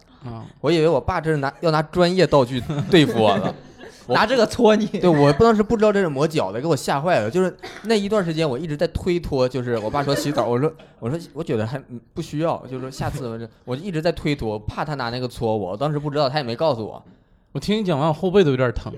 [0.61, 3.55] 我以为我爸这是拿要拿专业道具对付我了。
[4.07, 7.31] 我拿这个搓你， 对我当时不知道这是磨脚的，给我吓坏了。
[7.31, 9.49] 就是那一段时间，我一直在推脱。
[9.49, 15.71] 就是我爸说洗澡，我说 我说我觉得还嗯不需要，就是说下次我就我就一直在推脱，怕他拿那个搓我。
[15.73, 17.03] 我当时不知道，他也没告诉我。
[17.53, 18.93] 我听你讲完，我后背都有点疼。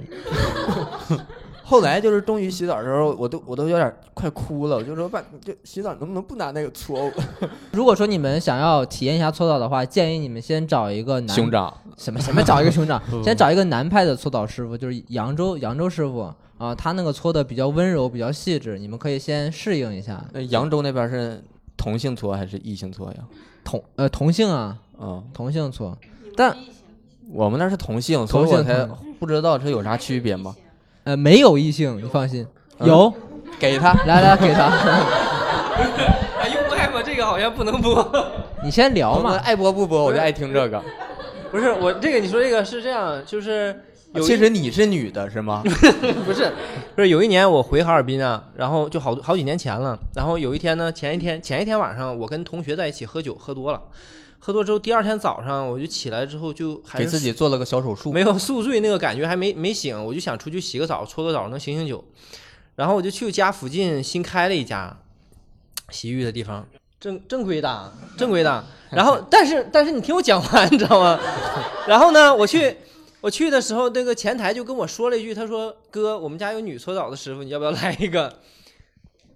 [1.71, 4.75] 后来就是终于洗澡的时候，我都我都有点快哭了。
[4.75, 7.13] 我就说爸，就洗澡能不能不拿那个搓我？
[7.71, 20.25] 如果说你们想要体验一下搓澡的话，建议你们先找一个男兄长，什么什么找一个兄长， 先找一个南派的搓澡师傅，就是扬州扬州师傅啊，他那个搓的比较温柔，比较细致，你们可以先适应一下。
[20.33, 21.41] 那扬州那边是
[21.77, 23.19] 同性搓还是异性搓呀？
[23.63, 25.97] 同呃同性啊，嗯，同性搓，
[26.37, 26.53] 但
[27.31, 28.89] 我们那是同性，所同性以我才
[29.21, 30.53] 不知道这有啥区别吗？
[31.05, 32.47] 呃没有异性，你放心，
[32.79, 33.13] 嗯有，
[33.59, 34.67] 给他，来来给他，
[36.41, 38.07] 哎呦不害怕这个好像不能播。
[38.63, 40.83] 你先聊嘛，爱播不播，我就爱听这个。
[41.51, 43.75] 不是我这个你说这个是这样，就是
[44.13, 45.63] 有其实你是女的是吗？
[46.25, 46.53] 不是，
[46.95, 49.99] 不是有一年我回哈尔滨啊，然后就好好几年前了。
[50.15, 53.81] 然后有一天呢，前一天前一天晚上，我跟同学在一起喝酒，喝多了，
[54.43, 58.11] 喝多之后，第二天早上我就起来之后就还给自己做了个小手术。
[58.11, 62.03] 没有宿醉那个感觉还没没醒，我就想出去洗个澡，搓个澡能醒醒酒。
[62.75, 64.99] 然后我就去家附近新开了一家
[65.91, 66.67] 洗浴的地方，
[66.99, 68.65] 正正规的，正规的。
[68.91, 71.21] 然后但是但是你听我讲完，你知道吗？
[71.87, 72.75] 然后呢，我去
[73.21, 78.39] 我去的时候，那个前台就跟我说了一句，他说：“哥，我们家有女搓澡的师傅，你要不要来一个？”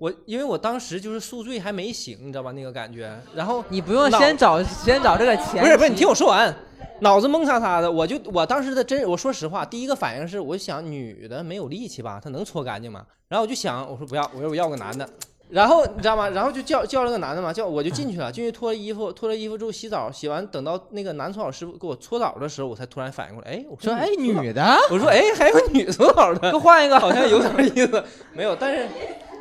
[0.05, 3.19] 我因为我当时就是宿醉还没醒，你知道吧那个感觉。
[3.35, 6.55] 然后你不用先找先找这个钱，不是不是，你听我说完，
[7.01, 13.07] 脑子蒙叉叉的，我就我当时的真，我说实话，第一个反应是，我想女的没有力气吧，她能搓干净吗？
[13.29, 15.09] 然后我就想，我说不要，我说我要个男的。
[15.51, 16.29] 然后你知道吗？
[16.29, 28.89] 然后就叫叫了个男的嘛，叫我就进去了，进去脱了衣服，脱了衣服之后洗澡，洗完等到那个男搓澡师傅给我搓澡的时候，我才突然反应过来，哎，我说哎女的，我说哎还有女搓澡的， 给换一个，好像有点意思，没有，但是，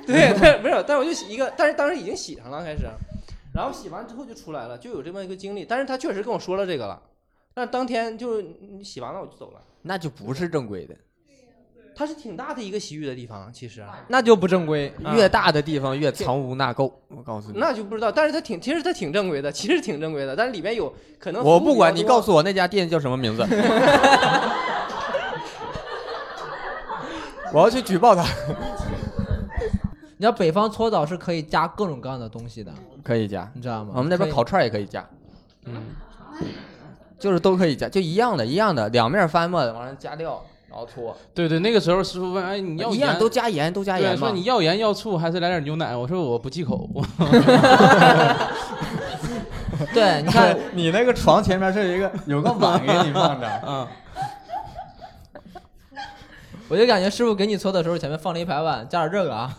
[0.07, 2.83] 对， 但没有，但我就洗一个，但是当时已经洗上了开始，
[3.53, 7.01] 然后洗完之后就出来了，就有这么一个经历，但是他确实跟我说了这个了，
[7.53, 10.95] 但当天就你洗完了我就走了，那就不是正规的。
[11.95, 14.91] 它是挺大的一个洗浴的地方，其实那就不正规。
[15.03, 17.59] 啊越大的地方越藏污纳垢，我告诉你。
[17.59, 23.43] 那就不知道，但是它挺，其实它挺正规的，其实挺正规的，但是里面有可能我不管你告，诉我那家店叫什么名字，
[27.53, 28.25] 我要去举报他。
[30.23, 32.71] 你知道北方搓澡是可以加各种各样的东西的，
[33.03, 33.91] 可以加，你知道吗？
[33.93, 35.05] 我们那边烤串也可以加，
[35.65, 35.87] 嗯，
[37.19, 44.29] 就是都可以加，就一样的，一样的，两面翻嘛，往上加料，然后搓，对对，那个时候师傅问，哎，你要一样盐都加盐，都加，盐嘛。
[44.29, 45.93] 说你要盐要醋还是来点牛奶？
[45.93, 46.89] 我说我不忌口。
[49.93, 53.85] 对，你看， 你那个床前面是一个有个碗给你放着， 嗯，
[56.69, 59.53] 我就感觉师傅给你搓的时候，前面放了一排碗，加点这个啊，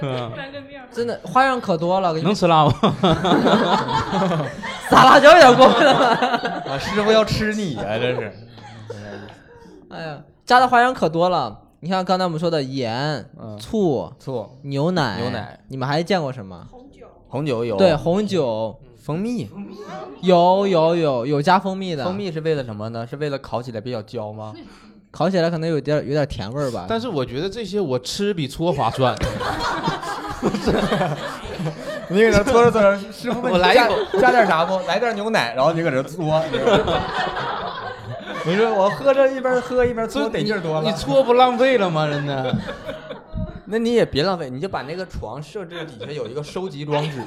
[0.00, 0.82] 嗯翻个面。
[0.92, 2.12] 真的花样可多了。
[2.14, 2.72] 给你们能吃辣吗？
[4.88, 5.92] 撒辣椒有点过分了。
[6.70, 8.32] 啊，师傅要吃你啊，这是。
[9.88, 11.62] 哎呀，加的花样可多了。
[11.80, 16.66] 你看刚才我们说的盐、嗯，醋、醋、牛奶、牛奶，你们还见过什么？
[16.70, 19.50] 红酒，红酒有，对，红酒蜂蜜，
[20.22, 23.06] 有有有有加蜂蜜的，蜂蜜是为了什么呢？
[23.06, 24.54] 是为了烤起来比较焦吗？
[25.14, 26.86] 烤起来可能有点有点甜味儿吧。
[26.88, 29.14] 但是我觉得这些我吃比搓划算。
[32.08, 34.78] 你搁这搓着搓着，师傅问你加我来一口加点啥不？
[34.86, 36.42] 来点牛奶，然后你搁这搓。
[38.44, 40.90] 你 说我喝着一边喝一边搓，得劲儿多了。
[40.90, 42.06] 你搓不浪费了吗？
[42.10, 42.54] 真的。
[43.66, 47.22] 那你也别浪费，你就把那个床设置底下有一个收集装置，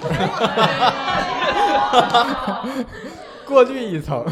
[3.48, 4.24] 过滤一层。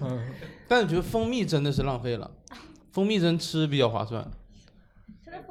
[0.00, 0.18] 嗯
[0.66, 2.30] 但是觉得蜂蜜真的是浪费了，
[2.94, 4.24] 蜂蜜真吃比较划算。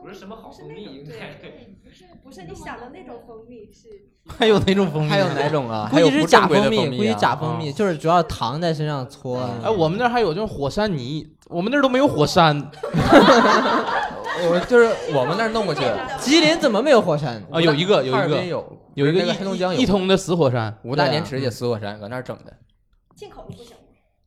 [0.02, 3.90] 不是什么好不是那种对，不是不是你想的那种蜂蜜，是
[4.26, 5.10] 还有哪种蜂蜜？
[5.10, 5.88] 还有哪种啊？
[5.90, 9.42] 估 还有计是假不正规的蜜，估计假蜂蜜，就是主要糖在身上搓。
[9.62, 12.58] 哎，我们那儿还有这种火山泥，我们那儿都没有火山。
[14.42, 15.82] 我我就是我们那儿弄过去，
[16.18, 17.44] 吉林怎么没有火山？
[17.52, 22.54] 啊，有一个有哈尔一个滨有有一个黑龙江有一一通的死火山，五大连池也死火山，搁那儿整的，
[23.16, 23.83] 进口的不行吗？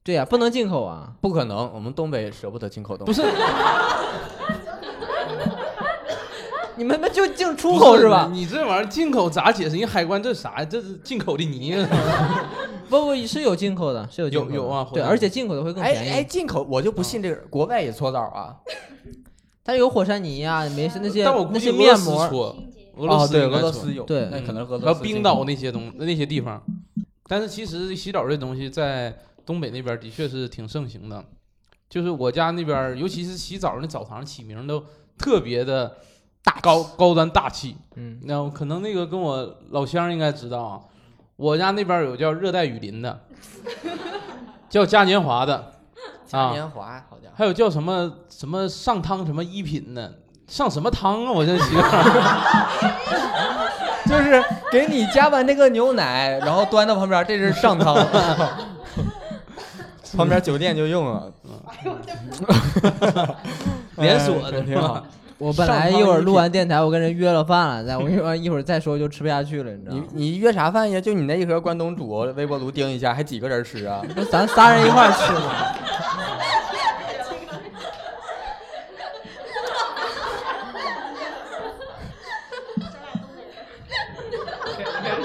[0.07, 1.13] 对呀、不能进口啊。
[1.21, 3.21] 不可能，我们东北舍不得进口东西。
[3.21, 3.35] 不是
[6.77, 8.31] 你们们就进出口是吧？
[8.33, 9.77] 你这玩意儿进口咋解释？
[9.77, 10.65] 人海关这啥呀？
[10.65, 11.75] 这是进口的泥，
[12.89, 16.11] 不不是有进口的，是有进口的有有啊对，火山而且进口的会更哎便宜。
[16.11, 18.55] 哎，进口我就不信这个，国外也搓澡啊？
[19.65, 22.57] 它有火山泥呀、没事那些但我估那些计俄罗斯面膜，搓，
[22.99, 26.63] 俄罗哦，对，斯应该俄罗斯有，对那可能是俄罗斯还有冰岛那些东那些地方。
[27.27, 29.13] 但是其实洗澡这东西在
[29.47, 31.25] 东北那边的确是挺盛行的，
[31.89, 34.85] 就是我家那边，尤其是洗澡那澡堂起名都
[35.17, 35.97] 特别的
[36.43, 37.77] 大高高端大气。
[37.95, 40.81] 嗯，那可能那个跟我老乡应该知道啊，
[41.37, 43.21] 我家那边有叫热带雨林的，
[44.69, 45.73] 叫嘉年华的，
[46.27, 51.31] 嘉啊，年华，好家伙，还有叫什么什么上汤什么一品的，上什么汤啊？
[51.33, 53.03] 我这媳妇儿。
[54.07, 57.93] 就是给你加完那个牛奶，然后端到旁边，这是上汤，
[60.15, 61.33] 旁边酒店就用了，
[63.97, 65.03] 连锁的哎挺好。
[65.39, 70.07] 我本来一会儿录完电台，我跟人约了饭了，再我一会儿 一会儿再说就吃不下去了，你知道你吗？
[70.13, 71.01] 你约啥饭呀？
[71.01, 74.03] 就你那一盒关东煮，微波炉叮一下，还几个人吃啊？
[74.15, 75.53] 不咱仨人一块儿吃吗？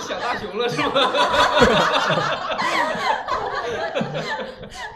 [0.01, 1.11] 想大熊了是吧？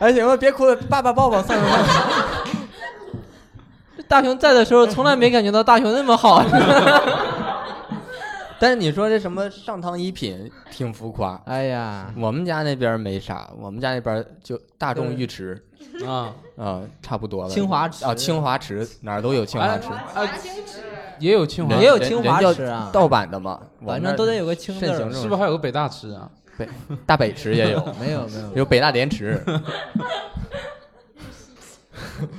[0.06, 1.66] 哎，行了，别哭了，爸爸抱抱，算了。
[3.98, 6.46] 这大熊在的时候，从来没感觉到大熊那么好。
[8.60, 15.60] 但是你说这什么上汤一品挺浮夸，哎呀，我们家那边没啥，我们家那边就大众浴池
[16.08, 17.50] 啊，啊，差不多了。
[17.50, 20.30] 清华池啊，清华池哪儿都有清华池，啊，
[21.18, 25.12] 也有清华人，也有清华人池啊，盗版的嘛，反正都得有个清字儿。
[25.12, 26.30] 是不是还有个北大池啊？
[27.06, 29.42] 大北池也有，没有没有，有北大连池。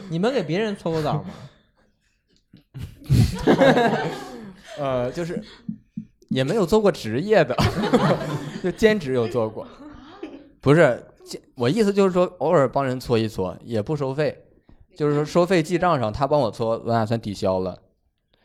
[0.09, 1.31] 你们给别人搓过澡吗？
[4.79, 5.43] 呃，就是
[6.29, 7.57] 也没有做过职业的，
[8.63, 9.67] 就兼职有做过。
[10.61, 14.45] 不是，兼我意思就是说，偶尔帮人搓一搓，也不收费。
[14.97, 17.79] 就是说，收费记账上他帮我搓，我俩算抵消了。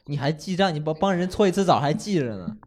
[0.06, 0.74] 你还记账？
[0.74, 2.58] 你帮帮人搓一次澡还记着呢？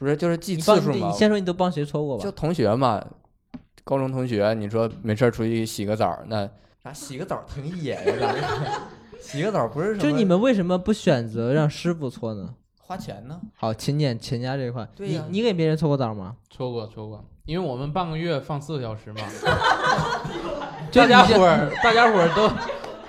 [0.00, 1.12] 不是，就是记次数嘛你。
[1.12, 2.32] 先说你都帮谁搓过吧就？
[2.32, 3.00] 同学嘛，
[3.84, 6.48] 高中同学，你说没事儿出去洗个澡，那
[6.82, 8.34] 啥洗个澡挺野呀，咱
[9.12, 12.54] 这洗个澡不是什么就你们为什么不选择让师傅搓呢？
[12.80, 13.38] 花钱呢？
[13.54, 16.34] 好，勤俭勤家这一块，对呀你你给别人搓过澡吗？
[16.48, 19.20] 搓过搓过，因为我们半个月放四个小时嘛，
[20.90, 22.48] 就大家伙儿大家伙儿都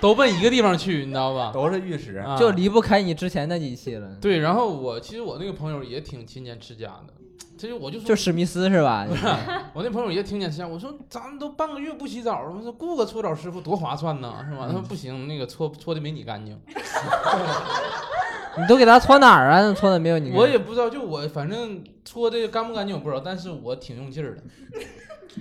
[0.02, 1.52] 都奔一个地方去，你知道吧？
[1.54, 2.16] 都是玉石。
[2.16, 4.16] 啊就离不开你之前那几期了。
[4.20, 7.14] 对，然后我其实我那个朋友也挺勤俭持家的，
[7.62, 9.06] 这就我就说就史密斯是吧？
[9.72, 14.64] 我那朋友也挺俭持家，我说咱们都半个月不洗澡了，我说雇个搓澡师傅多划算呢，是吧？
[14.66, 16.58] 他说不行，那个搓搓的没你干净。
[18.58, 19.72] 你都给他搓哪儿啊？
[19.74, 20.40] 搓的没有你干净。
[20.40, 24.42] 我也不知道，就我反正搓的干不干净我不知道，但是我挺用劲儿的，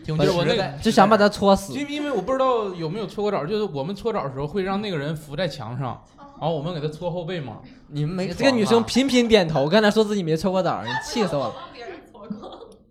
[0.05, 0.31] 挺用劲儿。
[0.37, 1.79] 我那个就想把他搓死就。
[1.79, 5.99] 因为我不知道有没有搓过澡，就是我们搓澡的时候会让那个人扶在墙上，
[6.39, 7.61] 然后我们给他搓后背嘛。
[7.87, 11.55] 你们没这个女生频频点头，刚才说自己没搓过澡，你气死我了。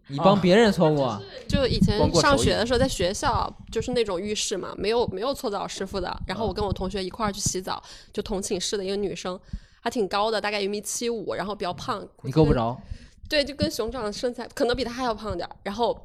[0.09, 1.21] 你帮别人搓过？
[1.47, 6.15] 就以前上学的时候，在学校就是那种浴室嘛，没有没有搓澡师傅的。
[6.27, 7.81] 然后我跟我同学一块儿去洗澡，
[8.13, 9.39] 就同寝室的一个女生，
[9.81, 12.05] 还挺高的，大概一米七五，然后比较胖。
[12.23, 12.77] 你够不着。
[13.29, 15.57] 对，就跟熊掌的身材，可能比她还要胖点儿。
[15.63, 15.97] 然后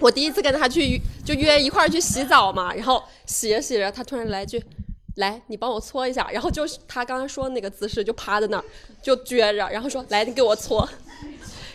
[0.00, 4.60] 我第一次跟她去就约一块儿去洗澡嘛，然后洗着洗着，她突然来句。
[5.14, 8.64] 来，你帮我搓一下，然后就是他刚刚说的那个姿势，就趴在那儿，
[9.02, 10.88] 就撅着，然后说：“来，你给我搓。”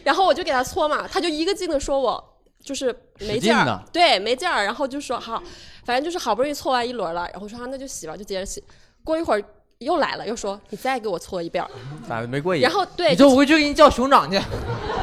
[0.03, 2.23] 然后我就给他搓嘛，他就一个劲的说我
[2.63, 5.41] 就是没劲儿对，没劲儿，然后就说好，
[5.85, 8.63] 反正就是好不容易搓完一轮了，然后我说啊，那就洗吧，就接着洗。
[9.03, 9.43] 过一会儿
[9.79, 11.69] 又来了，又说你再给我搓一遍儿，
[12.07, 12.61] 咋的没过瘾？
[12.61, 14.39] 然后对，你说我回去给你叫熊掌去。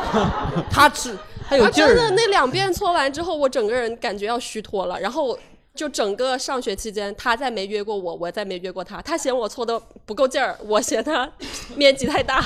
[0.71, 2.11] 他吃还有啊，劲真的。
[2.11, 4.99] 那两遍搓完之后，我整个人感觉要虚脱了。
[4.99, 5.39] 然后
[5.75, 9.03] 就整个上学期间，他再没约过我，我再没约过他。
[9.03, 11.31] 他嫌我搓的不够劲儿，我嫌他
[11.77, 12.43] 面积太大，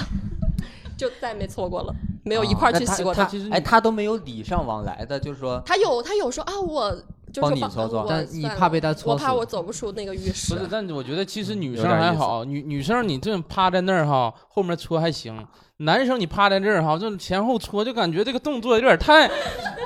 [0.99, 1.95] 就再没搓过了，
[2.25, 3.29] 没有一块儿去洗过他他。
[3.29, 6.91] 其实哎，他都没有礼尚往来的，就是说他有他有说啊，我
[7.33, 10.69] 就是帮你帮搓搓但你怕被他搓我怕我走不出那个浴室不是，。
[10.71, 15.47] 但我觉得其实女生还好，女女生你这趴在那儿哈，后面搓还行。
[15.79, 19.29] 男生你趴在这儿哈，这前后搓就感觉这个动作有点太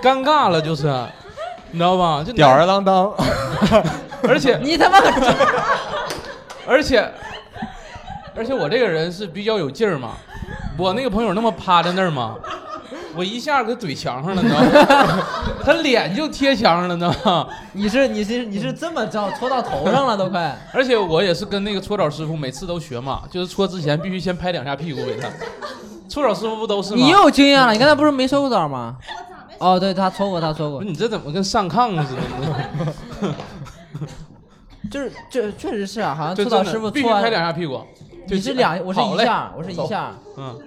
[0.02, 0.86] 尴尬了，就是，
[1.70, 2.22] 你知道吧？
[2.22, 3.10] 就吊儿郎当。
[4.28, 4.98] 而且你他妈
[6.66, 7.10] 而且
[8.38, 10.12] 而且我这个人是比较有劲儿嘛，
[10.78, 12.36] 我那个朋友那么趴在那儿嘛，
[13.16, 14.60] 我一下给怼墙上了，你知道
[15.04, 15.22] 吗？
[15.64, 17.12] 他脸就贴墙上了呢。
[17.74, 20.56] 你是你是你是这么着搓到头上了都快。
[20.72, 25.28] 而且我也是跟那个搓澡师傅每次都学嘛，就是搓之前必须先拍两下屁股给他。
[26.08, 26.96] 搓澡师傅不都是吗？
[26.96, 28.96] 你又有经验了，你刚才不是没搓过澡吗？
[29.58, 33.34] 哦，对他搓过，他搓过，你这怎么跟上炕似的？
[34.90, 37.82] 就是这确实是啊，好像搓澡师傅搓完必须拍两下屁股。
[38.28, 40.12] 就你是两，我是一下，我是一下。
[40.36, 40.60] 嗯，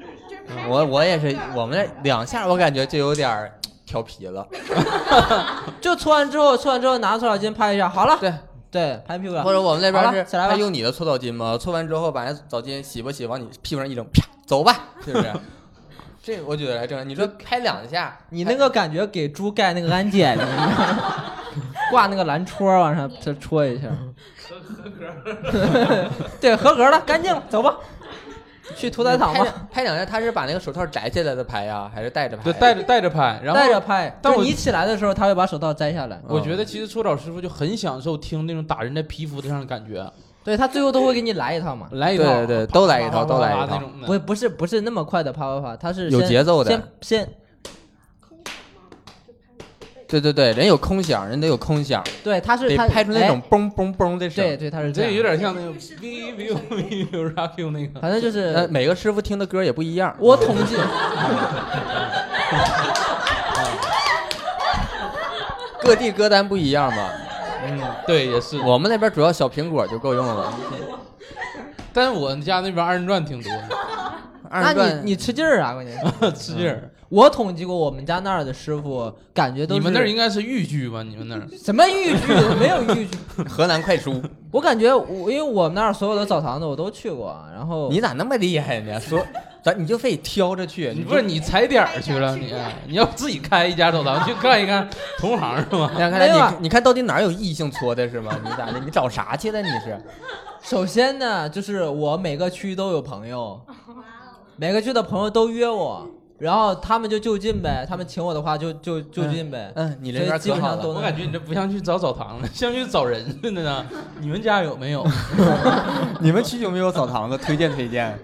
[0.68, 3.52] 我我也是，我们那两下我感觉就有点
[3.86, 4.48] 调皮了。
[5.80, 8.18] 就搓完之后，搓完之后拿搓澡巾拍一下，好了。
[8.20, 8.34] 对
[8.72, 9.44] 对，拍屁股了。
[9.44, 11.58] 或者我们那边是用你的搓澡巾吗？
[11.58, 15.32] 搓完之后把那澡巾洗吧洗，往你屁股上一扔，啪，走吧，是不是？
[16.24, 17.08] 这我觉得还正常。
[17.08, 20.44] 你说拍两下，你那个感觉给猪盖那个安检，你
[21.90, 23.88] 挂那个蓝戳往上再戳一下。
[26.42, 27.78] 对，合格了，干净了，走吧。
[28.78, 32.44] 去屠宰场吧，拍两下，他是把那个手套摘下来的拍呀，还是戴着拍？
[32.44, 34.18] 对，戴着戴着拍，然后戴着拍。
[34.22, 36.22] 但是你起来的时候，他会把手套摘下来。
[36.28, 40.10] 我觉得其实搓澡师傅就很享受听那种打人在皮肤上的感觉，
[40.44, 41.90] 对他最后都会给你来一套嘛。
[41.92, 43.92] 来一套，对对都来一套都来一套那种。
[44.06, 47.30] 不不是不是那么快的啪啪啪，他是有先节奏的先先
[50.12, 54.44] 对对对，人有空响，人得有空响，对，他是他得拍出那种哎嘣嘣嘣的声。
[54.44, 58.02] 对对，他是这这样有点像那个 V V V V Rock You 那个。
[58.02, 60.14] 反正就是呃，每个师傅听的歌也不一样。
[60.20, 60.76] 我统计，
[65.82, 67.10] 各地歌单不一样嘛。
[67.66, 68.60] 嗯，对，也是。
[68.60, 70.54] 我们那边主要小苹果就够用了。
[71.94, 73.50] 但是我们家那边二人转挺多，
[74.50, 76.04] 那你二人转你吃劲儿啊，关键是。
[76.36, 76.92] 吃劲儿。
[77.12, 81.04] 我统计过，我们家那儿的师傅感觉都是你们那儿应该是豫剧吧？
[81.04, 82.34] 你们那儿 什么豫剧？
[82.58, 83.18] 没有豫剧。
[83.50, 88.98] 河南快书，我感觉我因为我们那儿所有的澡堂子我都去过，然后你咋那么厉害呢？
[88.98, 89.22] 说
[89.62, 92.54] 咱你就非得挑着去，你不是你踩点儿去了你？
[92.88, 95.90] 你要自己开一家澡堂去看一看同行是吗？
[95.92, 98.32] 你看看没有啊你你看到底哪儿有异性搓的是吗？
[98.42, 98.80] 你咋的？
[98.80, 99.62] 你找啥去了？
[99.62, 100.02] 你是？
[100.64, 103.60] 首先呢，就是我每个区都有朋友，
[104.56, 106.08] 每个区的朋友都约我，
[106.42, 109.72] 然后他们就就近呗，他们请我的话就就就近呗。
[109.76, 110.96] 嗯，你所以人缘可好基本上都了。
[110.96, 113.86] 我感觉你这不像去找澡堂了， 像去找人似的呢。
[114.20, 115.06] 你们家有没有？
[116.20, 117.38] 你们区有没有澡堂子？
[117.38, 118.18] 推荐推荐。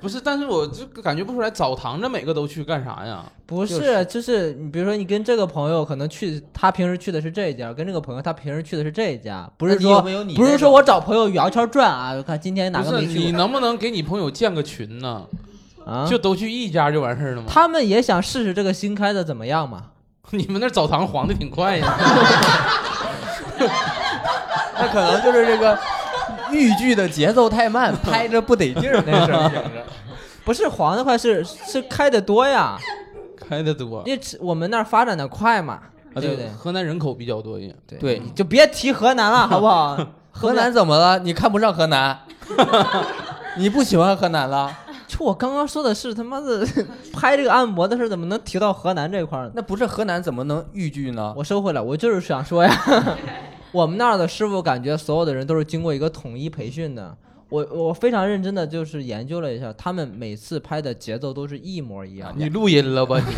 [0.00, 3.24] 不是，但是我就感觉不出来澡堂子每个都去干啥呀？
[3.44, 15.26] 不，是就是你比如说你跟这个朋友可能去，他平时去的是这一家，跟这个朋友他平时去的是这一家，不是你有说没有你不是说我找朋友摇圈转啊，看今天哪，个没去你能不能给你朋友建个群呢？
[15.84, 16.06] 过啊？
[16.10, 17.46] 就都去一家就完事儿了吗？
[17.48, 19.82] 他们也想试试这个新开的怎么样嘛？
[20.30, 21.96] 你们那澡堂黄的挺快呀。
[24.76, 25.78] 那可能就是这个
[26.50, 29.84] 豫剧的节奏太慢，拍着不得劲儿，那声听着。
[30.44, 32.76] 不是黄的快，是是开的多呀，
[33.48, 35.74] 开的多，因为我们那儿发展的快嘛，
[36.14, 36.48] 啊对不对？
[36.58, 37.76] 河南人口比较多一点。
[37.86, 39.96] 对对你就别提河南了，好不好？
[40.32, 41.18] 河南怎么了？
[41.20, 42.18] 你看不上河南？
[43.56, 44.76] 你不喜欢河南了？
[45.14, 46.66] 就我刚刚说的是他妈的
[47.14, 49.52] 拍这个按摩的事，怎么能提到河南这块儿呢？
[49.54, 51.32] 那不是河南怎么能豫剧呢？
[51.36, 53.16] 我收回来，我就是想说呀，
[53.70, 57.16] 我们那儿的师傅感觉所有的人都是经过一个统一培训的。
[57.50, 62.42] 我我非常认真的就是研究了一下，他们每次拍的节奏都是一模一样的。
[62.42, 63.34] 你录音了吧你？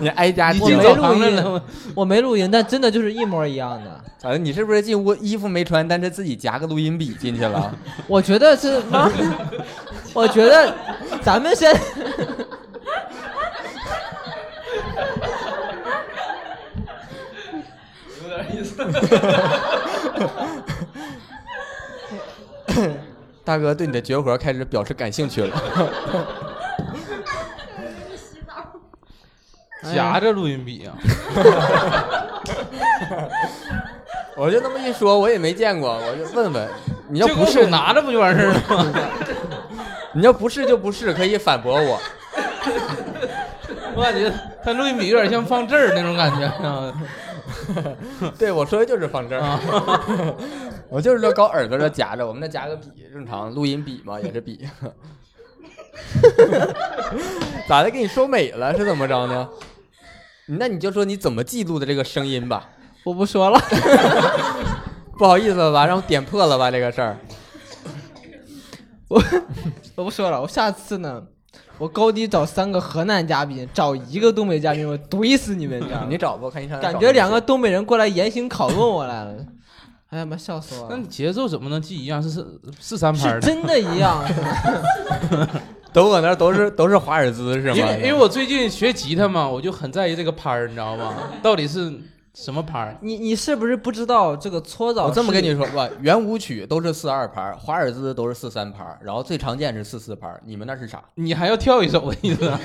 [0.06, 1.62] 你挨家我没进澡录音堂了吗？
[1.94, 3.90] 我没录音，但真的就是一模一样的。
[4.28, 4.36] 啊？
[4.36, 7.76] 你是不是进屋衣服没穿，但是自己夹个录音笔进去了？
[8.06, 9.10] 我觉得是妈，
[10.14, 10.72] 我觉得
[11.22, 11.74] 咱们先。
[18.22, 18.76] 有点意思。
[23.48, 25.58] 大哥对你的绝活开始表示感兴趣了。
[29.94, 30.92] 夹着录音笔啊？
[34.36, 36.68] 我就那么一说，我也没见过，我就问问。
[37.08, 38.84] 你要不是，拿着不就完事儿了吗？
[40.12, 41.98] 你要不是就不是，可以反驳我。
[43.94, 44.30] 我感觉
[44.62, 46.92] 他录音笔有点像放这儿那种感觉啊。
[48.38, 49.58] 对，我说的就是放这儿。
[50.88, 54.66] 啊我就是说搞耳朵这夹着，我们那夹个笔正常，录音笔嘛也是笔。
[57.68, 57.90] 咋的？
[57.90, 59.48] 给你说美了是怎么着呢？
[60.46, 62.70] 那你就说你怎么记录的这个声音吧。
[63.04, 63.60] 我不说了，
[65.18, 67.18] 不好意思了吧，让我点破了吧这个事儿。
[69.08, 69.22] 我
[69.96, 71.22] 我不说了，我下次呢，
[71.76, 75.78] 我高低找三个河南嘉宾，找一个东北嘉宾，我怼死你们！
[75.80, 79.36] 你知道吗你找吧，我看你上感觉两个东北人过来严刑拷问我来了。
[80.10, 81.06] 哎呀妈，笑死我了那你！
[81.06, 82.22] 节奏怎么能记一样？
[82.22, 82.46] 是是
[82.80, 83.40] 是三拍的。
[83.40, 84.24] 真的一样，
[85.92, 87.74] 都搁那儿都是都是华尔兹是吗？
[87.74, 91.14] 因为因为我最近学吉他嘛，我就很在意这个拍儿，你知道吗？
[91.42, 91.92] 到底是
[92.32, 92.96] 什么拍儿？
[93.02, 95.08] 你你是不是不知道这个搓澡？
[95.08, 100.34] 我这么跟你，说吧，圆舞曲都是四二拍，华尔兹都是四三拍，然后最常见是四四拍。
[100.42, 101.04] 你们那是啥？
[101.16, 102.50] 你还要跳一首的意思。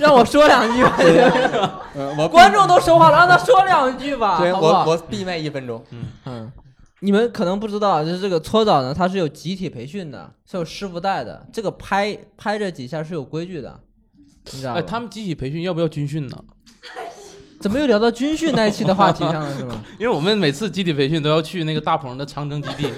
[0.00, 0.96] 让我说两句吧。
[1.94, 5.82] 嗯，我观众都说话了，让他说两句吧，对好不好我我闭麦一分钟。
[5.90, 6.52] 嗯嗯，
[7.00, 11.46] 你们可能不知道，就是这个搓澡呢，它是有集体培训的，是有师傅带的。
[11.52, 13.78] 这个拍拍这几下是有规矩的，
[14.52, 14.78] 你知道吗？
[14.78, 16.36] 哎，他们集体培训要不要军训呢？
[17.60, 19.74] 怎么又聊到军训那一期的话题上了，是吗？
[20.00, 22.90] 因为我们每次集体培训都要去那个大鹏的长征基地。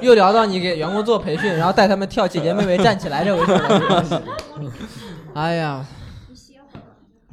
[0.00, 4.22] 又聊到你给员工做培训，然后带他们跳姐姐妹妹站起来这回事了。
[5.34, 5.86] 哎呀，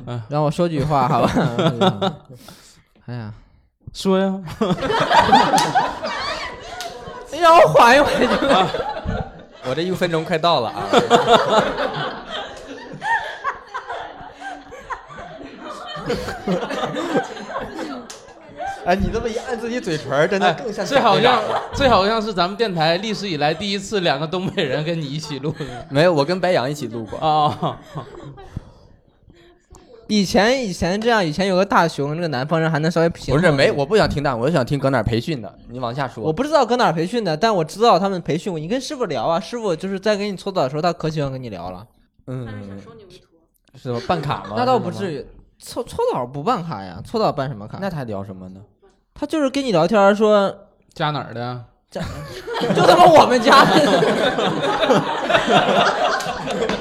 [0.10, 1.32] 嗯让我说句话好吧？
[3.08, 3.34] 哎呀，
[3.94, 4.34] 说呀，
[7.32, 8.28] 你让我缓一缓就。
[9.70, 10.88] 我这一分钟快到了啊！
[18.86, 21.42] 哎，你这么一按自己嘴唇，真的哎更像这好像
[21.74, 27.20] 最好像是咱们电台历史以来第一次两个东北人跟你一起录的没有，我跟白羊一起录过。
[27.20, 27.78] 啊。
[30.08, 33.34] 以前以前这样，以前有个大熊，那个南方人还能稍微平。
[33.36, 35.54] 不是没，我不想听大，我就想听搁哪儿培训的。
[35.70, 36.24] 你往下说。
[36.24, 38.60] 我不知道搁哪儿培训的，但我知道他们培训过。
[38.60, 41.86] 你跟师傅聊啊，师傅就是在给你搓澡的时候，他可喜欢跟你聊了。
[42.28, 42.48] 嗯，
[43.76, 44.02] 是吗？
[44.08, 44.54] 办卡吗？
[44.56, 44.90] 那倒不。
[44.90, 45.26] 至于，
[45.60, 47.78] 搓搓澡不办卡呀，搓澡办什么卡？
[47.82, 48.62] 那他聊什么呢？
[49.14, 50.54] 他就是跟你聊天说，
[50.94, 51.64] 家哪儿的？
[51.90, 53.72] 就他妈我们家的。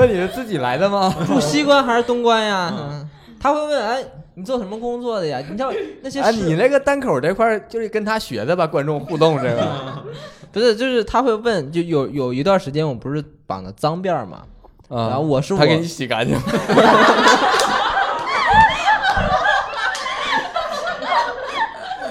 [0.00, 1.14] 问你是自己来的吗？
[1.26, 2.72] 住西关还是东关呀？
[2.76, 3.08] 嗯
[3.42, 5.38] 他会问，哎，你做什么工作的呀？
[5.38, 5.72] 你知道
[6.02, 8.66] 那些哎，师你那个单口这块儿就是跟他学的吧？
[8.66, 9.66] 观众互动这个。
[10.52, 14.42] 不是，就是他会问，就有有一段时间我不是绑的脏辫儿嘛，
[14.90, 16.36] 啊然后我是我他给你洗干净。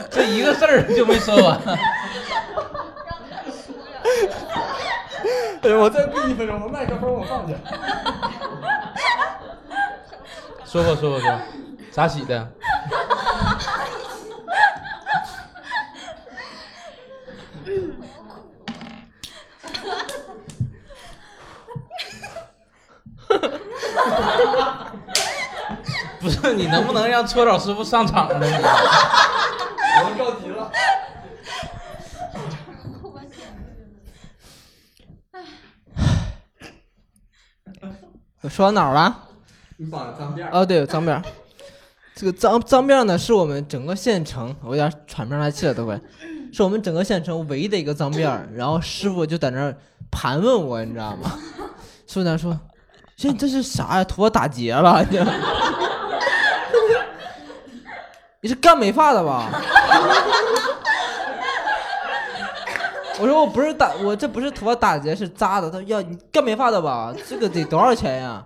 [0.10, 1.60] 这一个字儿就没说完。
[5.62, 7.54] 哎，我再闭一分钟，我麦克风我放下。
[10.66, 11.40] 说吧说吧说，
[11.92, 12.52] 咋洗的？
[26.20, 28.46] 不是你能不能让搓澡师傅上场呢？
[28.46, 28.54] 你
[30.04, 30.72] 我着急了。
[38.42, 39.18] 我说到哪儿了？
[39.78, 40.50] 你绑的脏辫儿。
[40.52, 41.24] 哦，对，脏辫儿。
[42.14, 45.98] 这个脏脏辫儿呢，是我们整个县城，我有点喘不上来气了，都快，
[46.52, 48.46] 是我们整个县城唯一的一个脏辫儿。
[48.54, 49.74] 然后师傅就在那儿
[50.12, 51.40] 盘问我，你知道吗？
[52.06, 52.60] 师傅在那说
[53.16, 54.04] ：“这这是啥呀？
[54.04, 55.02] 头发打结了？
[55.10, 55.18] 你
[58.42, 59.50] 你是干美发的吧？”
[63.20, 65.70] 我说我不是打，我这不是头发打结，是扎的。
[65.70, 67.14] 他说要你干美发的吧？
[67.28, 68.44] 这个得多少钱呀？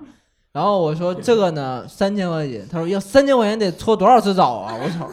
[0.52, 4.76] 然后我说这个呢三千块钱，他说要三千块钱得搓多少次澡啊？
[4.82, 5.08] 我操！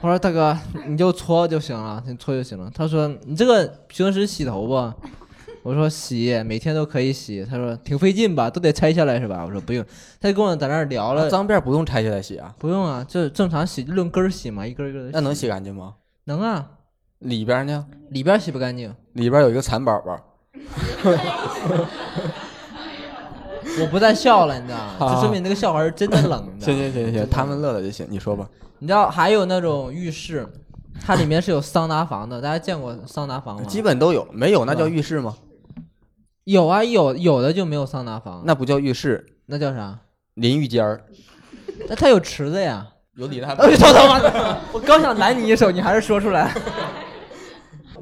[0.00, 2.70] 我说大哥你就搓就行了，你搓就行了。
[2.74, 4.92] 他说你这个平时洗头不？
[5.62, 7.44] 我说洗，每天都可以洗。
[7.44, 9.44] 他说挺费劲吧，都得拆下来是吧？
[9.46, 9.84] 我说不用。
[10.20, 12.52] 他就跟我在那儿聊了，脏辫不用拆下来洗啊？
[12.58, 15.10] 不用啊，就正常洗，论根儿洗嘛，一根一根儿的。
[15.12, 15.94] 那能洗干净吗？
[16.24, 16.68] 能啊，
[17.22, 17.86] 里边呢？
[18.10, 18.94] 里边洗不干净。
[19.14, 20.18] 里边有一个蚕宝宝。
[23.80, 24.94] 我不再笑了，你知道吗？
[24.98, 26.46] 好就说明那个笑话是真的冷。
[26.60, 28.06] 行行行行，他们乐了就行。
[28.10, 28.46] 你说吧。
[28.78, 30.46] 你知道还有那种浴室，
[31.00, 33.64] 它里面是有桑拿房的，大家见过桑拿房吗？
[33.66, 35.34] 基本都有，没有那叫浴室吗？
[36.44, 39.98] 有啊，有有的就没有桑拿房，那不叫浴室，那叫啥？
[40.34, 41.04] 淋浴间儿。
[41.88, 42.88] 那它有池子呀。
[43.16, 44.58] 有里的还哎，操他妈的！
[44.72, 46.50] 我刚想拦你一手，你还是说出来。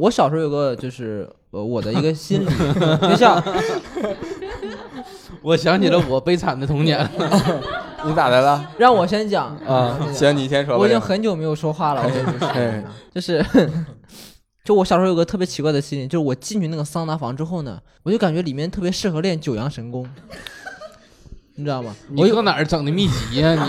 [0.00, 2.46] 我小时候有个就是呃我的一个心理
[3.02, 3.42] 就像，
[5.42, 7.10] 我想起了我悲惨的童年了。
[8.06, 8.66] 你咋的了？
[8.78, 10.80] 让我先讲啊，行，你先说吧。
[10.80, 13.44] 我已经很久没有说话了，我跟你哎说，就是，
[14.64, 20.08] 就我小时候有个特别奇怪的心理，就是我进去那个桑拿房之后呢，我就感觉里面特别适合练九阳神功，
[21.56, 21.94] 你知道吗？
[22.16, 23.60] 我有你搁哪儿整的秘籍呀、你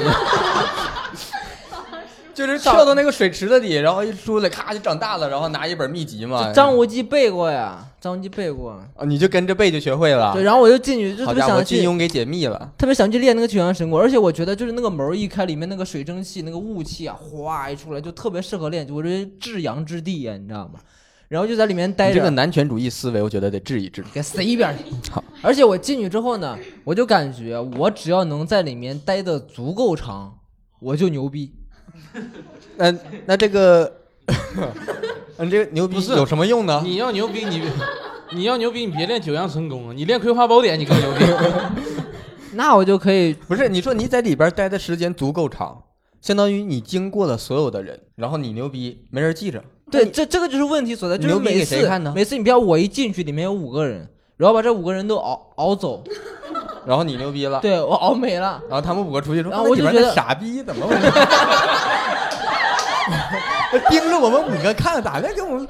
[2.47, 6.51] 就是跳到那个水池子里，然后一出来，咔就长大了，然后拿一本秘籍嘛。
[6.53, 8.71] 张无忌背过呀，张无忌背过。
[8.71, 10.43] 啊，你就跟着背就学会了对，。
[10.43, 12.71] 然后我就进去，就特别想去，金庸给解密了。
[12.77, 20.79] 特别想去练那个九阳神功，而且我觉得就是那个门一开，里面那个水蒸气、那个雾气啊，哗一出来，就特别适合练，我觉得至阳之地呀，你知道吗？
[21.27, 24.03] 然后就在里面待着，这个男权主义思维，我觉得得治一治。
[24.13, 24.83] 给塞一边去。
[25.09, 30.39] 好，而且我进去之后呢，我就感觉我只要能在里面待的足够长，
[30.81, 31.53] 我就牛逼。
[32.77, 32.93] 那
[33.25, 33.91] 那这个，
[35.37, 36.81] 嗯，这个牛逼不是有什么用呢？
[36.83, 37.61] 你要牛逼，你
[38.33, 41.25] 你要牛逼，你别练九阳神功啊，你练葵花宝典，你更牛逼。
[42.53, 45.83] 那我就可以，不是，你说你在里边待的时间足够长，
[46.21, 49.63] 相当于你经过了所有的人，然后你牛逼，没人记着。
[49.89, 56.03] 对，这这个就是问题所在，就是牛逼给每次谁看呢每次你不要我一进去，里面有五个人，然后把这五个人都熬熬走，
[56.85, 58.61] 然后你牛逼了，对我熬没了。
[58.69, 61.11] 然后他们五个出去说：“然后那里边那我就觉得傻逼怎么回事？
[63.89, 65.33] 盯着我们五个看，咋的？
[65.33, 65.67] 给我们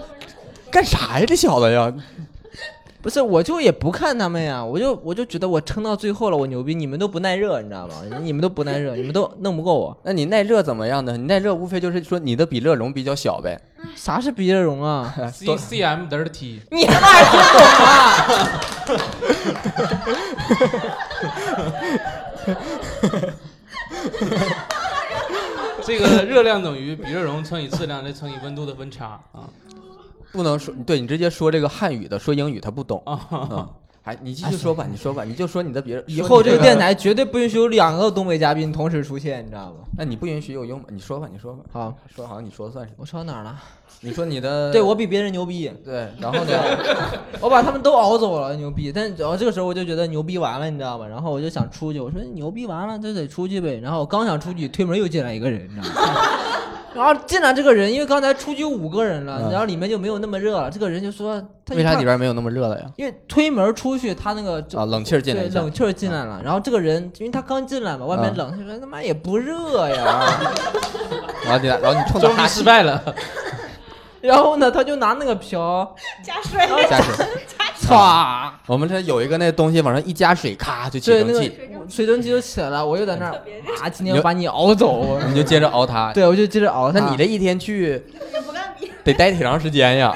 [0.72, 1.26] 干啥呀？
[1.28, 1.92] 这小子呀！
[3.02, 7.96] 不是，我就也不看他们呀，我就我就觉得我撑到最后了，我牛逼，你们都不耐热，你知道吗？
[8.22, 9.98] 你们都不耐热，你们都弄不过我。
[10.04, 11.18] 那你耐热怎么样呢？
[11.18, 13.60] 你耐热无非就是说你的比热容比较小呗。
[13.96, 15.12] 啥是比热容啊？
[15.34, 18.62] C C M 得 T，你他妈还听懂啊？
[25.84, 29.50] 这个热量等于比热容乘以质量再乘以温度的温差啊
[30.32, 33.02] 不能说，对你直接说这个汉语的，说英语他不懂。
[33.06, 33.20] 啊！
[33.32, 33.70] 嗯，
[34.04, 36.04] 哎，你继续说吧，你说吧，你就说你的别人。
[36.08, 39.86] 以后这个电台绝对不允许有两个东北嘉宾同时出现，你知道吗？
[39.98, 40.86] 那你不允许有用吗？
[40.90, 42.94] 你说吧，你说吧，好，说好像你说了算是。
[42.98, 43.56] 我说到哪儿了？
[44.04, 46.52] 你说你的， 对我比别人牛逼，对，然后呢？
[47.40, 48.92] 我把他们都熬走了，牛逼。
[48.92, 51.06] 但然后这个时候我就觉得牛逼完了，你知道吗？
[51.06, 53.80] 然后我就想出去，我说牛逼完了，就得出去呗。
[53.84, 56.12] 然后我刚想出去，推门又进来一个人，你知道吗？
[56.94, 60.70] 然后进来这个人，因为刚才出去五个人了，嗯然后里面就没有那么热了。
[60.70, 62.86] 这个人就说，他为啥里边没有那么热了呀？
[62.98, 66.42] 因为推门出去，他那个啊，冷气进来一下对冷气进来了。
[66.44, 70.28] 然后这个人，因为他刚进来嘛，外面啊冷，他说他妈也不热呀。
[71.46, 73.02] 然后你，然后你冲他失败了，
[74.22, 76.60] 然后呢，他就拿那个瓢， 加水，
[76.90, 77.26] 加水。
[77.82, 81.58] 唰，我们这有一个那东西，往上一加水，咔就起对，那个蒸气，
[81.90, 82.86] 水蒸气就起来了。
[82.86, 83.34] 我又在那儿
[83.82, 85.20] 啊，今天我把你熬走。
[85.28, 86.14] 你就接着熬它。
[86.14, 87.10] 对，我就接着熬它。
[87.10, 88.02] 你这一天去
[88.46, 88.76] 不干。
[89.04, 90.14] 得待挺长时间呀。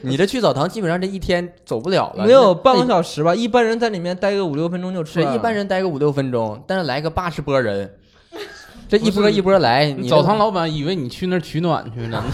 [0.00, 2.86] 你这去澡堂基本上这一天走不了了，没有半个。
[2.86, 3.34] 小时吧？
[3.34, 5.36] 一般人在里面待个五六分钟就出是来了。
[5.36, 7.92] 一般人待个五六分钟，但是来个八十波人，
[8.88, 12.24] 这一波一波来，你澡堂老板以为你去那儿取暖去呢。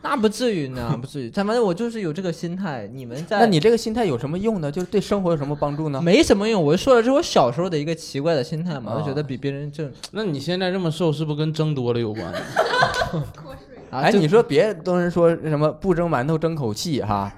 [0.00, 1.30] 那不至于呢，不至于。
[1.34, 2.88] 但反正我就是有这个心态。
[2.92, 4.70] 你们在那你这个心态有什么用呢？
[4.70, 6.00] 就是对生活有什么帮助呢？
[6.00, 6.62] 没什么用。
[6.62, 12.26] 我就说了，这是我小时候的一个奇怪的心态嘛，啊我就觉得比别人正那你现在这么瘦，是不是跟蒸多了有关？
[13.90, 14.00] 啊。
[14.00, 17.32] 哎，你说别都是说什么不蒸馒头争口气哈，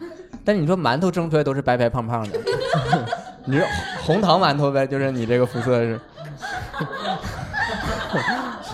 [0.45, 2.39] 但是你说馒头蒸出来都是白白胖胖的，
[3.47, 3.67] 你说
[4.05, 5.99] 红糖馒头呗，就是你这个肤色是。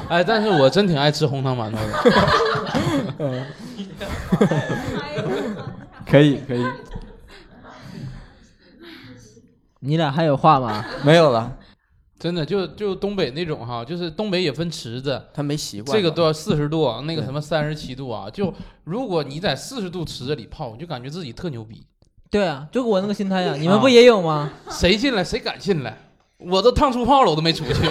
[0.08, 3.46] 哎，但是我真挺爱吃红糖馒头的。
[6.06, 6.64] 可以可以，
[9.80, 10.84] 你俩还有话吗？
[11.02, 11.56] 没有了，
[12.18, 15.96] 真的，就就东北那种哈，就是东北也分池子，他没习惯。
[15.96, 18.30] 这个都要四十度，那个什么三十七度啊。
[18.32, 18.54] 就
[18.84, 21.84] 如果你在四十度池子里泡，你就感觉自己特牛逼。
[22.30, 23.54] 对啊，就我那个心态呀。
[23.56, 24.52] 你们不也有吗？
[24.70, 25.98] 谁进来谁敢进来，
[26.38, 27.72] 我都烫出泡了，我都没出去。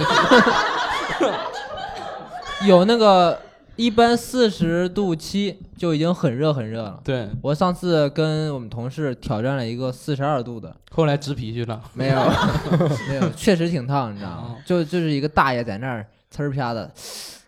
[2.64, 3.38] 有那个
[3.76, 6.98] 一般四十度七就已经很热很热了。
[7.04, 11.80] 对，我上次跟我们同事挑战了一个四十二度的，后来植皮去了。
[11.92, 12.16] 没有，
[13.08, 14.48] 没有，确实挺烫，你知道哦。
[14.48, 14.56] 吗？
[14.64, 16.90] 就就是一个大爷在那儿呲儿啪的，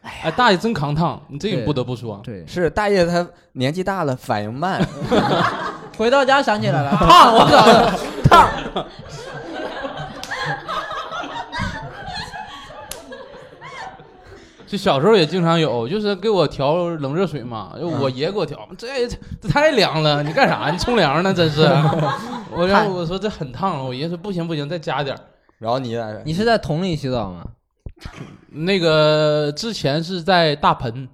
[0.03, 2.21] 哎，大爷真扛烫，你这个不得不说。
[2.23, 4.87] 对，是大爷他年纪大了，反应慢，
[5.97, 8.87] 回到家想起来了，烫，我操，烫。
[14.69, 20.71] 就小时候也经常有，就是给我调冷热水嘛，就我爷给我调，这这太凉了，你干啥？
[20.71, 21.33] 你冲凉呢？
[21.33, 21.63] 真是。
[22.55, 25.21] 我然后我说这很烫了，我爷说不行不行，再加点儿。
[25.59, 27.45] 然后你在你是在桶里洗澡吗？
[28.51, 31.09] 那个之前是在大盆，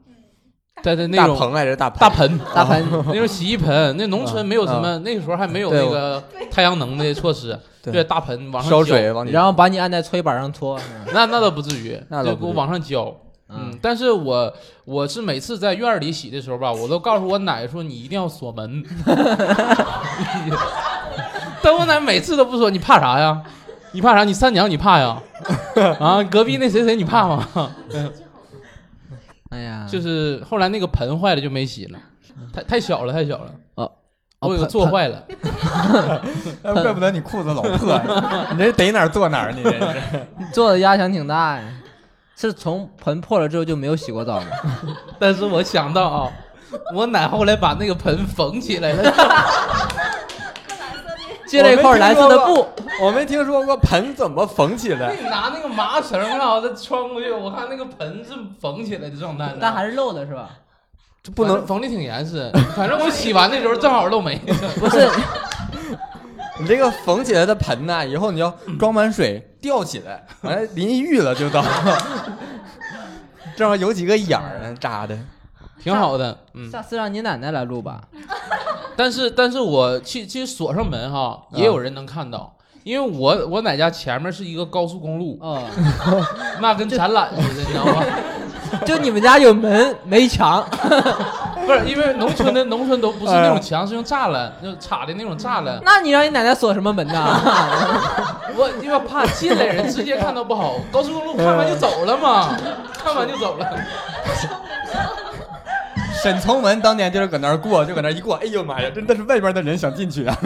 [0.82, 10.78] 在在那种大棚还是大大盆大盆，那种洗衣盆，那农村没有什么，那个时候还没有那个太阳能的措施， 对对，大盆往上浇水，然后把你按在搓衣板上搓。
[11.12, 13.14] 那那倒不至于，那倒不至于就给我往上浇。
[13.48, 14.52] 嗯嗯，但是我
[14.84, 18.82] 我是每次在院里洗的时候吧，我都告诉我奶说你一定要锁门。
[21.62, 23.42] 但我奶每次都不说，你怕啥呀？
[23.92, 24.24] 你怕啥？
[24.24, 25.22] 你三娘你怕呀？
[26.00, 27.46] 啊，隔壁那谁谁你怕吗？
[29.50, 31.98] 哎呀，就是后来那个盆坏了就没洗了，
[32.52, 33.52] 太太小了，太小了。
[33.76, 33.90] 哦
[34.40, 35.22] 我有个盆做坏了，
[36.64, 37.98] 哎怪不得你裤子老破，
[38.52, 40.26] 你这逮哪儿坐哪儿，你这是。
[40.52, 41.64] 坐的压强挺大呀。
[42.36, 44.46] 是从盆破了之后就没有洗过澡吗？
[45.18, 46.32] 但是我想到啊，
[46.94, 49.12] 我奶后来把那个盆缝起来了。
[51.46, 52.66] 接了一块蓝色的布，
[53.00, 55.14] 我没听说过盆怎么缝起来。
[55.14, 59.58] 你拿那个麻绳啊，再穿过去，我看那个盆是缝起来的状态呢。
[59.60, 60.50] 但还是漏的是吧？
[61.22, 64.36] 这不能，缝的挺严实，反正我洗完的时候正好漏没。
[64.80, 65.08] 不是，
[66.60, 71.64] 你这个缝起来的盆呐，以后你要装满水吊起来，完了淋浴了就到，
[73.56, 75.18] 正好有几个眼儿呢扎的。
[75.82, 76.70] 挺好的，嗯。
[76.70, 78.00] 下次让你奶奶来录吧。
[78.96, 85.60] 但是，但是我其其实锁上门哈，也有人能看到，因为我我奶家前面是一个高速公路，哦，
[86.62, 88.02] 那跟展览似的，你知道吗？
[88.84, 90.64] 就你们家有门没墙，
[91.66, 95.78] 不是，因为农村的农村都不是那种墙，是用栅栏，就插的那种栅栏。
[95.84, 97.14] 那你让你奶奶锁什么门呢？
[98.56, 102.56] 我因为怕进来人直接看到不好，高速公路看完就走了嘛，
[103.02, 103.66] 看完就走了。
[106.22, 110.36] 沈从文当年就是搁那儿过，就搁那儿一过，哎呦妈呀，真的是外边的人想进去啊！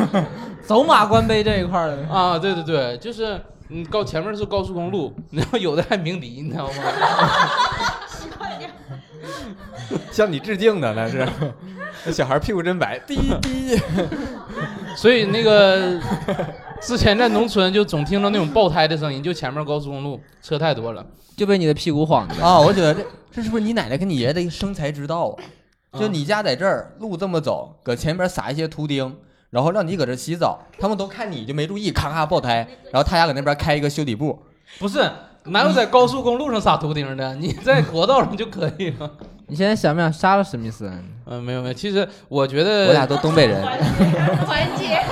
[0.66, 6.72] 走马观碑这一块儿的，啊，对对对，就是嗯，高前面是高速公路，然后有的还鸣笛，你知道吗？
[10.10, 11.26] 向你致敬的那是，
[12.04, 13.80] 那小孩屁股真白， 滴滴。
[14.96, 16.00] 所以那个
[16.80, 21.04] 之前在农村就总听到那种爆胎的声音，就前面高速公路车太多了。
[21.36, 22.34] 就被你的屁股晃的。
[22.44, 25.36] 啊，我觉得这这是不是你奶奶跟你爷爷的生财之道
[25.90, 26.00] 啊？
[26.00, 29.16] 就你家在这儿路这么走，搁前边撒一些图钉，
[29.50, 34.42] 然后让你搁这洗澡，他们都看你就没注意，咔咔爆胎，然后他家搁那边开一个修理部。
[34.80, 35.08] 不是，
[35.50, 37.34] 哪有在高速公路上撒图钉的？
[37.36, 39.10] 你在国道上就可以了。
[39.48, 40.90] 你现在想不想杀了史密斯？
[41.26, 45.04] 嗯，没有没有，其实我觉得我俩都东北人，团结，接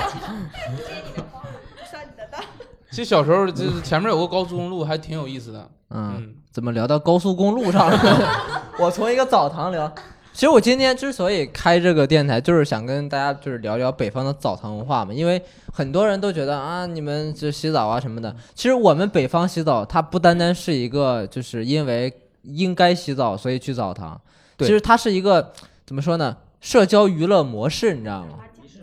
[1.05, 1.43] 你的光，
[1.91, 2.39] 上你的当。
[2.91, 5.69] 其实小时候就是前面有个高速公路，还挺有意思的。
[5.89, 8.29] 嗯，怎么聊到高速公路上了？
[8.79, 9.91] 我从一个澡堂聊。
[10.37, 15.41] 其实我今天之所以开这个电台，就是想跟大家就是聊聊北方的澡堂文化嘛，因为
[15.73, 18.35] 很多人都觉得啊，你们就洗澡啊什么的。
[18.53, 22.13] 其实我们北方洗澡，它不单单是一个就是因为
[22.43, 24.21] 应该洗澡所以去澡堂，
[24.59, 25.51] 其实它是一个
[25.87, 26.37] 怎么说呢？
[26.61, 28.37] 社交娱乐模式，你知道吗？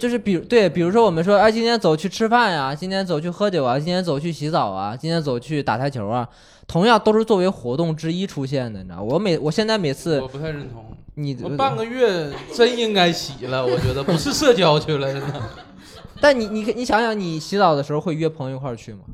[0.04, 6.28] 就是比如对，比如说我们说，哎，今天走去吃饭呀，今天走去喝酒啊，今天走去洗澡啊，今天走去打台球啊，
[6.66, 9.02] 同样都是作为活动之一出现的，你知道？
[9.02, 10.84] 我每我现在每次我不太认同，
[11.14, 15.40] 你我半个月真应该洗了，我觉得不是社交去了，真的。
[16.20, 19.04] 但你你你想想，你洗澡的时候会约朋友一块儿去吗？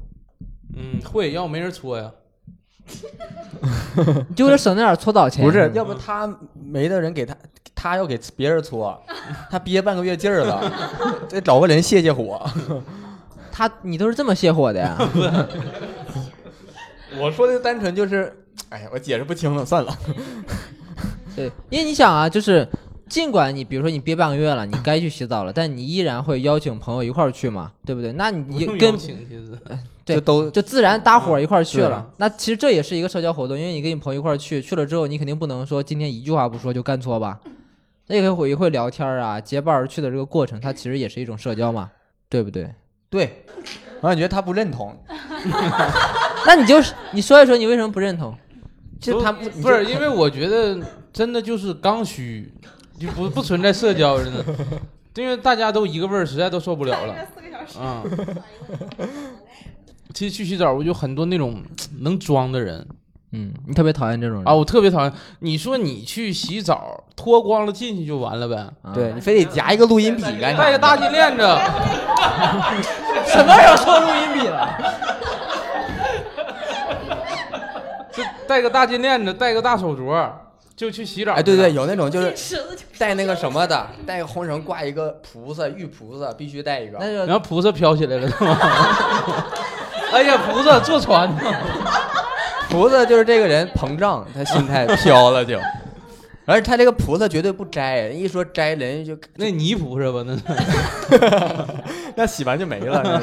[0.77, 2.11] 嗯，会，要没人搓呀。
[4.29, 5.45] 你就是省那点搓澡钱？
[5.45, 7.37] 不是，要不他没的人给他，
[7.83, 9.03] 他要给别人搓，
[9.51, 10.71] 他憋半个月劲儿了，
[11.31, 12.39] 得找个人泄泄火。
[13.51, 14.99] 他你都是这么泄火的呀？
[17.19, 18.31] 我说的单纯就是，
[18.69, 19.97] 哎呀，我解释不清了，算了。
[21.35, 22.69] 对，因为你想啊，就是
[23.09, 28.13] 尽管你比如说你憋半个月了，你该去洗澡了，但你依然会邀请朋友一块儿去嘛，对不对？
[28.13, 29.59] 那你不用跟邀请，其实
[30.05, 32.07] 对就都就自然搭伙一块儿去对了。
[32.19, 37.41] 那其实这也是一个社交活动，因为你跟你朋友一块儿去，去了之后你肯定不能说今天一句话不说就干搓吧，
[38.11, 41.89] 那个会也会聊天啊，结伴而去的这个过程，它其实也是一种社交嘛，
[42.29, 42.69] 对不对？
[43.09, 43.45] 对，
[44.01, 44.97] 我感觉他不认同，
[46.45, 48.37] 那你就是你说一说你为什么不认同？
[49.01, 50.79] 就他不是，因为我觉得
[51.13, 52.53] 真的就是刚需，
[52.99, 54.45] 就不不存在社交真的，
[55.15, 57.15] 因为大家都一个味儿，实在都受不了了。
[57.35, 57.79] 四个小时。
[57.79, 58.03] 啊、
[60.13, 61.63] 其实去洗澡，我就很多那种
[62.01, 62.87] 能装的人
[63.33, 65.13] 嗯，你特别讨厌这种人啊，我特别讨厌。
[65.39, 68.57] 你说你去洗澡，脱光了进去就完了呗？
[68.83, 70.63] 啊对你非得夹一个录音笔干啥？
[70.65, 71.43] 带 个大金链子，
[73.27, 74.69] 什么时候说录音笔了？
[78.13, 80.29] 就带个大金链子，带个大手镯，
[80.75, 81.35] 就去洗澡。
[81.35, 82.35] 哎，对对，，有那种就是
[82.99, 86.99] 带那个什么的，带个红绳挂一个菩萨，玉菩萨必须带一个。
[86.99, 88.59] 那然就后菩萨飘起来了，是吗？
[90.13, 91.43] 哎呀，菩萨坐船呢。
[92.73, 95.59] 菩萨就是这个人膨胀，他心态飘了就。
[96.47, 100.43] 而且他这个菩萨绝对不摘，一说摘，人家就那泥菩萨吧，那是。
[102.17, 103.23] 那洗完就没了。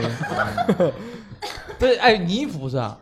[1.78, 2.98] 对，哎，泥菩萨，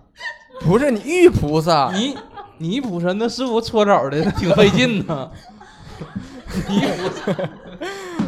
[0.61, 2.17] 不是你玉菩萨， 泥
[2.57, 5.29] 泥菩萨，那师傅搓澡的挺费劲呢。
[6.67, 7.49] 泥菩萨，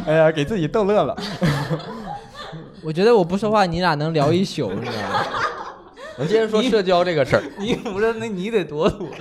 [0.06, 1.16] 哎呀，给自己逗乐了。
[2.82, 5.24] 我觉得我不说话，你俩能聊一宿，你知道吗？
[6.18, 7.42] 我们接着说社交这个事儿。
[7.60, 9.18] 泥菩萨，那泥得多土呀！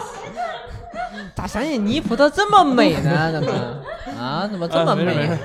[1.36, 3.30] 咋想起泥葡萄这么美呢？
[3.30, 3.52] 怎么
[4.18, 4.48] 啊？
[4.50, 5.38] 怎么这么美？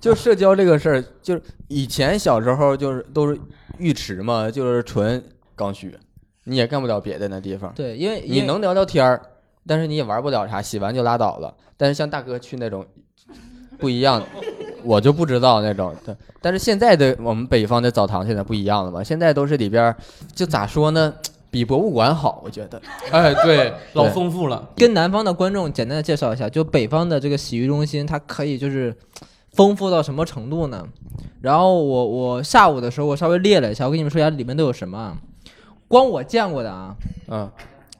[0.00, 3.38] 就社交这个事儿，就是以前小时候就是都是
[3.78, 5.22] 浴池嘛，就是纯
[5.54, 5.94] 刚需，
[6.44, 7.70] 你也干不了别的那地方。
[7.74, 9.20] 对，因为因为你能聊聊天儿，
[9.66, 11.54] 但是你也玩不了啥，洗完就拉倒了。
[11.76, 12.86] 但是像大哥去那种
[13.78, 14.22] 不一样，
[14.84, 15.94] 我就不知道那种。
[16.04, 19.96] 对，但是现在的我们北方的澡堂现在不一样了嘛，现在都是里边儿
[20.34, 21.12] 就咋说呢，
[21.50, 22.80] 比博物馆好，我觉得。
[23.10, 24.70] 哎，对，老丰富了。
[24.76, 28.94] 跟南方的观众简单的介绍一下，就北方的这个洗浴中心，它可以就是
[29.52, 30.86] 丰富到什么程度呢？
[31.40, 35.18] 然后我我下午的时候我稍微列了一下，我跟你们说一下里面都有什么啊。
[35.88, 36.96] 光我见过的啊，
[37.28, 37.50] 嗯，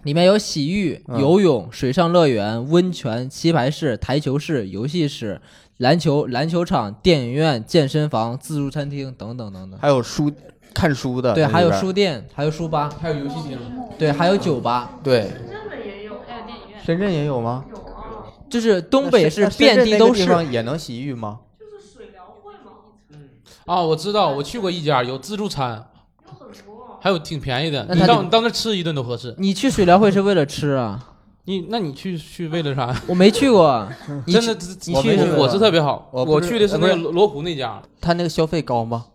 [0.04, 5.38] 里面有洗浴、嗯游泳、水上乐园、温泉、棋牌室、台球室、游戏室、
[5.82, 9.78] 篮球篮球场、电影院、健身房、自助餐厅等等等等。
[9.80, 10.30] 还有书
[10.72, 13.58] 看书的，对，还有书店，还有书吧，还有游戏厅，
[13.98, 16.84] 对，还有酒吧，对，深圳也有，还有电影院。
[16.84, 17.64] 深圳也有吗？
[17.68, 20.30] 有啊，就是东北是遍地都是地。
[20.30, 21.40] 方也能洗浴吗？
[21.58, 25.84] 就是水疗会嘛，啊，我知道，我去过一家有自助餐，
[26.24, 26.98] 有很多。
[27.00, 27.84] 还有挺便宜的。
[27.92, 29.34] 你到你到那吃一顿都合适。
[29.36, 31.08] 你去水疗会是为了吃啊？
[31.44, 32.94] 你那你去去为了啥？
[33.08, 33.88] 我没去过，
[34.26, 34.54] 你真的，
[34.86, 36.08] 你去伙食特别好。
[36.12, 39.06] 我我去的是那个罗罗湖那家，他那个消费高吗？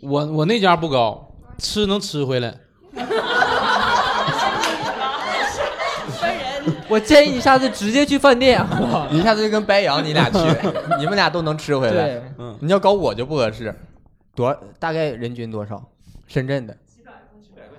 [0.00, 2.54] 我我那家不高，吃能吃回来。
[6.88, 9.08] 我建议你下次直接去饭店，好不好？
[9.10, 10.38] 你下次就跟白羊你俩去，
[10.98, 11.92] 你们俩都能吃回来。
[11.92, 13.74] 对，嗯，你要搞我就不合适。
[14.34, 15.82] 多大概人均多少？
[16.26, 16.76] 深圳的？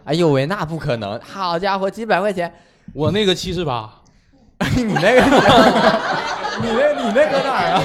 [0.05, 1.19] 哎呦喂，那不可能！
[1.21, 2.51] 好家伙，几百块钱，
[2.93, 3.91] 我那个七十八，
[4.77, 5.21] 你那个，
[6.61, 7.83] 你那你那搁哪儿啊？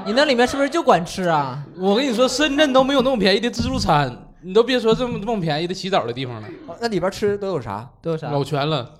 [0.06, 1.62] 你那里面是不是就管吃啊？
[1.78, 4.10] 我跟你说，深圳都没有那么便宜的自助餐，
[4.42, 6.48] 你都别说这么这么便宜的洗澡的地方了，
[6.80, 7.86] 那里边吃都有啥？
[8.00, 8.30] 都有啥？
[8.30, 8.90] 老全了，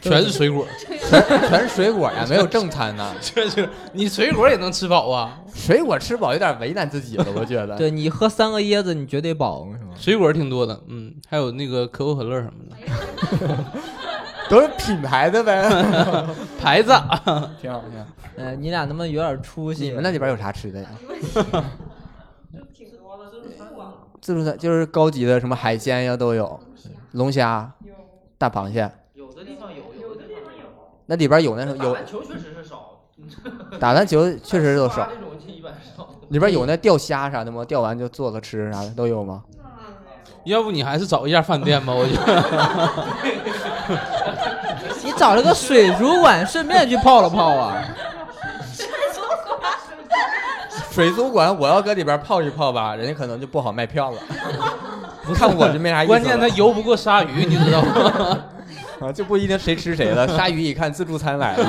[0.00, 0.64] 全是水果，
[1.10, 3.12] 全全是水果呀， 没有正餐呐。
[3.20, 7.76] 确实你水果也能吃饱啊，水果吃饱有点为难自己了，我觉得。
[7.76, 9.90] 对你喝三个椰子，你绝对饱，是吗？
[9.98, 13.64] 水果挺多的，嗯，还有那个可口可乐什么的，
[14.50, 15.62] 都是品牌的呗。
[16.60, 16.90] 牌子。
[17.60, 18.06] 挺好，挺好。
[18.36, 19.84] 呃，你俩能不能有点出息？
[19.84, 20.88] 你们那里边有啥吃的呀？
[22.74, 23.86] 挺多的，就是餐馆。
[24.20, 26.58] 自助餐就是高级的，什么海鲜呀都有，
[27.12, 27.70] 龙虾、
[28.38, 28.90] 大螃蟹。
[29.14, 30.64] 有的地方有，有的地方有。
[31.06, 33.00] 那里边有那种有打篮球确实是少，
[33.78, 35.08] 打篮球确实都少。
[36.30, 37.64] 里边有那钓虾啥的吗？
[37.64, 39.44] 钓完就做了吃啥的都有吗？
[40.44, 43.04] 要不你还是找一家饭店吧，我觉得。
[45.02, 47.84] 你找了个水族馆，顺便去泡了泡啊？
[50.90, 54.18] 水族馆我要搁里边泡一泡吧，人家可能就不好卖票了。
[55.34, 56.08] 看我就没啥意思。
[56.08, 58.44] 关键他游不过鲨鱼，你知道吗？
[59.00, 60.28] 啊，就不一定谁吃谁了。
[60.28, 61.66] 鲨鱼一看自助餐来了，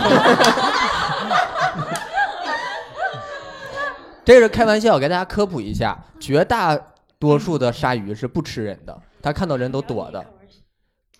[4.23, 6.77] 这是开玩笑，给大家科普一下，绝大
[7.17, 10.23] 多数的鲨鱼是不吃人的，它看到人都躲的。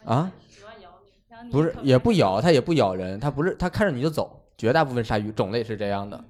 [0.06, 0.30] 啊？
[1.52, 4.42] 不是，也不咬，它也不咬人，它不是，它看着你就走。
[4.58, 6.24] 绝大部分鲨鱼种类是这样的。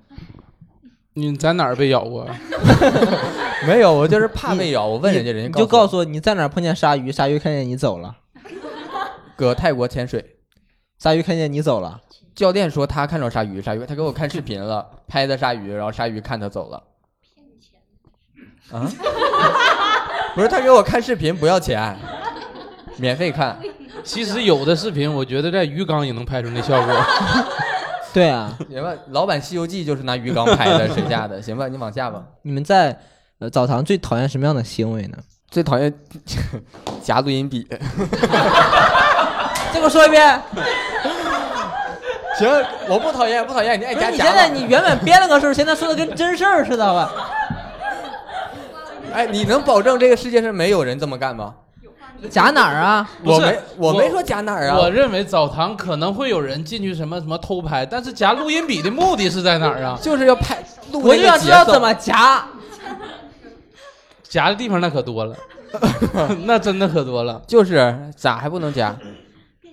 [1.13, 2.27] 你在哪儿被咬过？
[3.67, 4.85] 没有，我就是怕被咬。
[4.85, 8.17] 我问人家，人家你就告告诉我你在哪儿碰见鲨鱼，鲨鱼看见你走了，
[9.37, 10.37] 搁泰国潜水，
[10.97, 12.01] 鲨鱼看见你走了。
[12.33, 16.83] 教练说他看着鲨鱼，鲨鱼他给我看视频了，拍的鲨鱼，然后鲨鱼看他走了。
[18.71, 18.89] 啊？
[20.35, 21.95] 不是他给我看视频不要钱，
[22.97, 23.57] 免费看。
[24.03, 26.93] 其实有的视频，我觉得在鱼缸也能拍出那效果。
[28.13, 31.39] 对啊，行吧，老版《西游记》就是拿鱼缸拍的，水下的。
[31.43, 32.23] 行吧，你往下吧。
[32.43, 32.97] 你们在
[33.39, 35.17] 呃澡堂最讨厌什么样的行为呢？
[35.49, 35.93] 最讨厌
[37.01, 37.67] 夹录音笔。
[39.73, 40.41] 再给我说一遍。
[42.37, 42.49] 行，
[42.87, 44.17] 我不讨厌，不讨厌，你爱不夹夹吧。
[44.17, 47.11] 你现在你原本编了个事儿，现在说的跟真事儿似的吧？
[49.13, 51.53] 哎，你能保证这个世界上没有人这么干吗？
[52.29, 53.09] 夹哪儿啊？
[53.23, 54.77] 我没，我我没说夹哪儿啊。
[54.77, 59.97] 我认为澡堂可能会有人进去什么什么偷拍，但是夹录音笔的目的是在哪儿啊？
[60.01, 62.45] 就是要拍录我就想知道怎么夹。
[64.23, 65.35] 夹的地方那可多了，
[66.45, 67.41] 那真的可多了。
[67.47, 68.95] 就是咋还不能夹？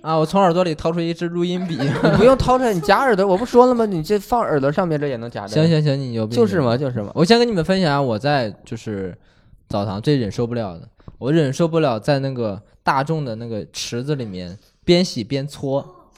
[0.01, 0.17] 啊！
[0.17, 1.77] 我从耳朵里掏出一支录音笔。
[1.77, 3.85] 你不用掏出来，你夹耳朵，我不说了吗？
[3.85, 5.47] 你这放耳朵上面这也能夹的。
[5.47, 7.09] 行，行行，你有病就是嘛，就是嘛。
[7.13, 9.17] 我先跟你们分享我在就是
[9.69, 10.81] 澡堂最忍受不了的，
[11.23, 16.09] 我忍受不了在那个大众的那个池子里面边洗边搓，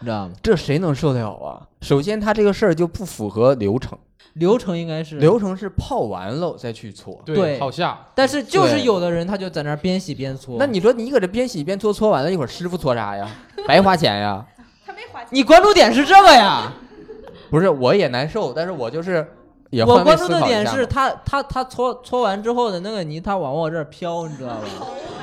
[0.00, 0.34] 你知道吗？
[0.42, 1.62] 这谁能受得了啊？
[1.80, 3.96] 首先，他这个事儿就不符合流程，
[4.32, 7.22] 流程应该是流程是泡完了再去搓。
[7.24, 7.96] 对泡下。
[8.16, 10.56] 但是就是有的人他就在那儿边洗边搓。
[10.58, 13.30] 那你说你搁这边洗边搓，搓完了一会儿师傅搓啥呀？
[13.64, 14.44] 白花钱呀！
[14.84, 15.28] 他没花钱。
[15.30, 16.72] 你关注点是这个呀？
[17.48, 19.24] 不是，我也难受，但是我就是
[19.70, 24.60] 也我关注的点是他他他搓搓完之后的那个泥，他往我这儿飘，你知道吧？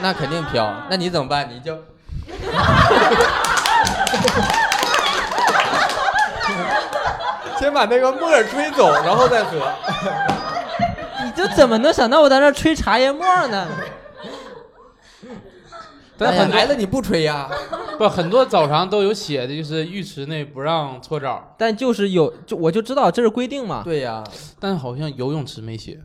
[0.01, 1.49] 那肯定飘，那你怎么办？
[1.49, 1.75] 你就
[7.59, 9.57] 先把那个沫儿吹走，然后再喝。
[11.23, 13.67] 你就怎么能想到我在那儿吹茶叶沫呢？
[16.17, 17.49] 但很多来了你不吹呀？
[17.97, 23.81] 不很多澡堂都有写的，就是浴池内不让搓澡，但就是有，就我就知道这是规定嘛。
[23.83, 24.23] 对呀，
[24.59, 25.99] 但好像游泳池没写。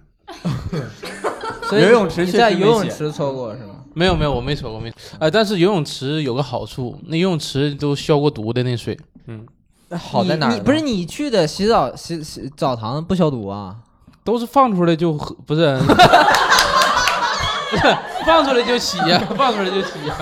[1.69, 3.77] 所以游泳池你在游泳池搓过是吗？
[3.95, 4.93] 没有没有，我没搓过，没。
[5.19, 8.97] 哎，但是游泳池有个好处，那游泳池都消过毒的那水，
[9.27, 9.45] 嗯，
[9.89, 10.55] 那好在哪儿呢？
[10.55, 13.77] 你你不是你去的洗澡洗洗澡堂不消毒啊？
[14.23, 15.77] 都是放出来就喝，不是，
[17.71, 17.97] 不 是
[18.27, 20.15] 放出来就洗呀，放出来就洗呀。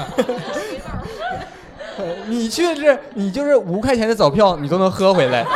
[2.27, 5.45] 你去的是你就是五块钱的早票，你都能喝回来。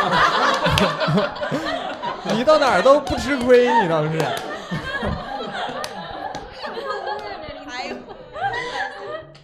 [2.34, 4.10] 你到哪儿都不吃亏，你倒是。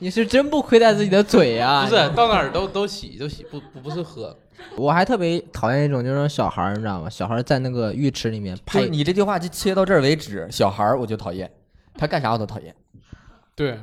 [0.00, 1.84] 你是真不亏待自己的嘴啊！
[1.84, 4.34] 不是，到哪儿都都洗都洗，不不不是喝。
[4.76, 7.10] 我还特别讨厌一种，就是那种小孩儿，你知道吗？
[7.10, 10.46] 小孩儿在那个浴池里面就拍是你这句话就切到这儿为止。
[10.52, 11.50] 小孩儿我就讨厌，
[11.98, 12.74] 他干啥我都讨厌。
[13.54, 13.78] 对，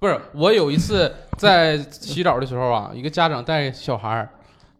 [0.00, 4.28] 不是我有一次在洗澡的时候啊，一个家长带小孩儿，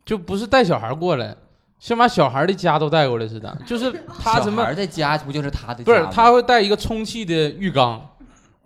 [0.05, 1.35] 就不是带小孩儿过来，
[1.79, 8.11] 像把小孩儿的家都带过来似的，就是他什么小孩儿在家不就是他的家不是他会带一个充气的浴缸，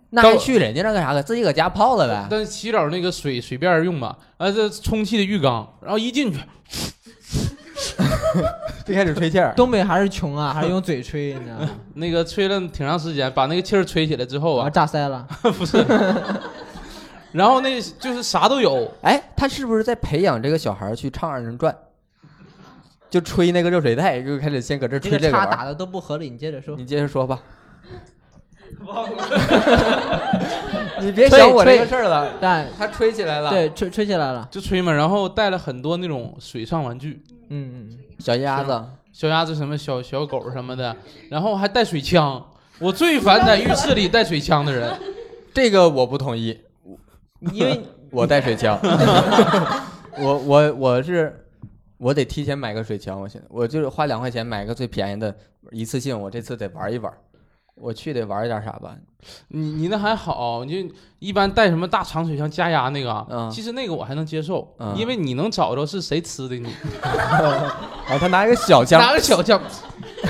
[0.09, 1.21] 那还去人家那干啥？
[1.21, 2.27] 自己搁家泡了呗。
[2.29, 6.39] 但是洗澡那个水随便用吧，啊这充气的浴缸，然后一进去，
[8.85, 9.53] 就开始吹气儿。
[9.55, 11.69] 东北还是穷啊，还是用 嘴吹，你知道吗？
[11.95, 15.27] 那个吹了挺长时间，把那个气儿吹起来之后啊，炸腮了。
[15.57, 15.85] 不是，
[17.31, 21.75] 然后那就是啥都有，哎，他是不是在培养这个小孩儿去唱二人转？
[23.09, 25.45] 就吹那个热水袋，就开始先搁这这吹这个玩儿。
[25.45, 26.75] 个叉打的都不合理，你接着说。
[26.75, 27.39] 你接着说吧。
[31.01, 34.47] 你别想我这个事儿了，但他吹起来了。，对，吹吹起来了。
[34.51, 37.19] 就吹嘛，然后带了很多那种水上玩具，
[37.49, 40.95] 嗯嗯，小鸭子，小鸭子什么小小狗什么的，
[41.29, 42.45] 然后还带水枪。
[42.79, 44.89] 我最烦在浴室里带水枪的人，
[45.53, 46.57] 这个我不同意，
[47.51, 48.79] 因为我带水枪。
[50.17, 51.45] 我我我是
[51.97, 55.35] 我得提前买个水枪，我现在我就是花两块钱买个最便宜的，
[55.71, 57.11] 一次性我这次得玩一玩。
[57.79, 58.95] 我去得玩一点啥吧？
[59.49, 66.67] 你你那还好，你就一般带什么大长水枪加压那个其实那个我还能接受，嗯因为你能找着是谁吃的你，
[67.03, 69.59] 啊，他拿一个小枪， 拿个小枪，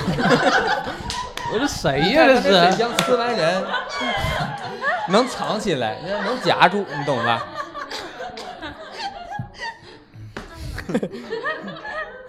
[1.52, 2.76] 我说谁呀这水是？
[2.76, 3.64] 枪呲完人，
[5.08, 7.44] 能藏起来，能夹住，你懂吧？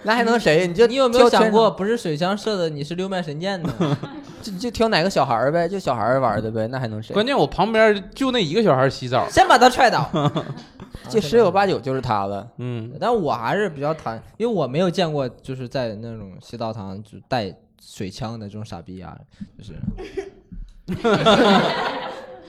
[0.03, 0.65] 那还能谁？
[0.67, 3.97] 你就你有没有想过，不是水枪射的，你是六脉神剑呢？
[4.41, 7.13] 就就挑哪个小孩儿呗，就小孩儿玩的呗，那还能谁？
[7.13, 10.09] 关键我旁边就那一个小孩洗澡，先把他踹倒。
[11.09, 12.47] 这十有八九就是他了。
[12.57, 19.15] 嗯，但我还是比较讨厌，因为我没有见过就是在那种洗澡堂就带水枪的这种傻逼啊，
[19.57, 19.75] 就是。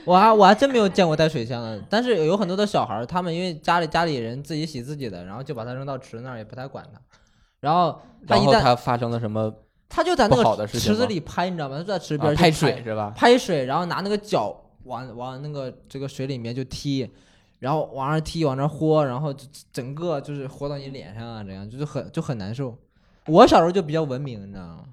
[0.04, 7.00] 我还我还真没有见过带水枪的，但是有很多的小孩儿，他们因为家里家里人自己洗自己的，然后就把它扔到池那儿，也不太管它。
[7.62, 9.50] 然后他一旦他发生了什么
[9.88, 11.76] 他就在那个池子里拍，你知道吗？
[11.76, 13.12] 他就在池啊边拍水是吧？
[13.16, 14.54] 拍水，然后拿那个脚
[14.84, 17.08] 往往那个这个水里面就踢，
[17.60, 22.76] 然后往上踢，往那豁，然后就整个就是豁到你脸上啊，这样就是很就很难受。
[23.26, 24.84] 我小时候就比较文明，你知道吗？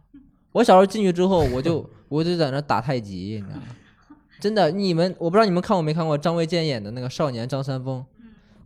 [0.51, 3.63] 我小时候进去之后，我就 我就在那打太极，你知道吗？
[4.39, 8.05] 真的，你们我不知道你们看过没看过张卫健演的那个少年张三丰，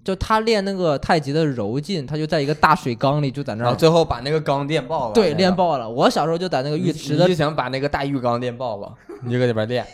[0.04, 5.14] 就他练那个太极的柔劲，他就在一个大水缸里就在那儿最后把那个缸电爆了。
[5.14, 5.90] 对那个练爆了。
[5.90, 8.94] 我小时候就在那个浴池的你就想把那个大浴缸电爆了，
[9.24, 9.86] 你就搁里边练，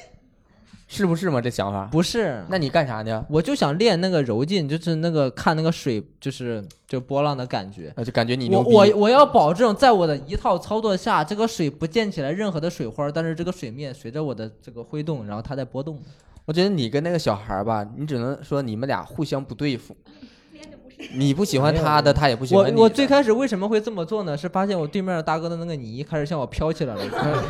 [0.88, 1.40] 是不是嘛？
[1.40, 1.86] 这想法？
[1.92, 3.24] 不是，那你干啥呢？
[3.30, 7.94] 我就想练那个柔劲，就是那个看那个水，就是就波浪的感觉。
[7.96, 8.64] 啊，就感觉你我。
[8.64, 16.00] 我我要保证在我的一套操作下，这个水不溅起来任何的水花，但是这个水面随着我的这个挥动，然后它在波动。
[16.50, 19.96] 我觉得你跟那个小孩儿吧，你只能说你们俩互相不对付。
[21.14, 22.86] 你不喜欢他的，他也不喜欢你我。
[22.86, 24.36] 我最开始为什么会这么做呢？
[24.36, 27.44] 是发现我对面大哥的那个泥开始向我飘起来了。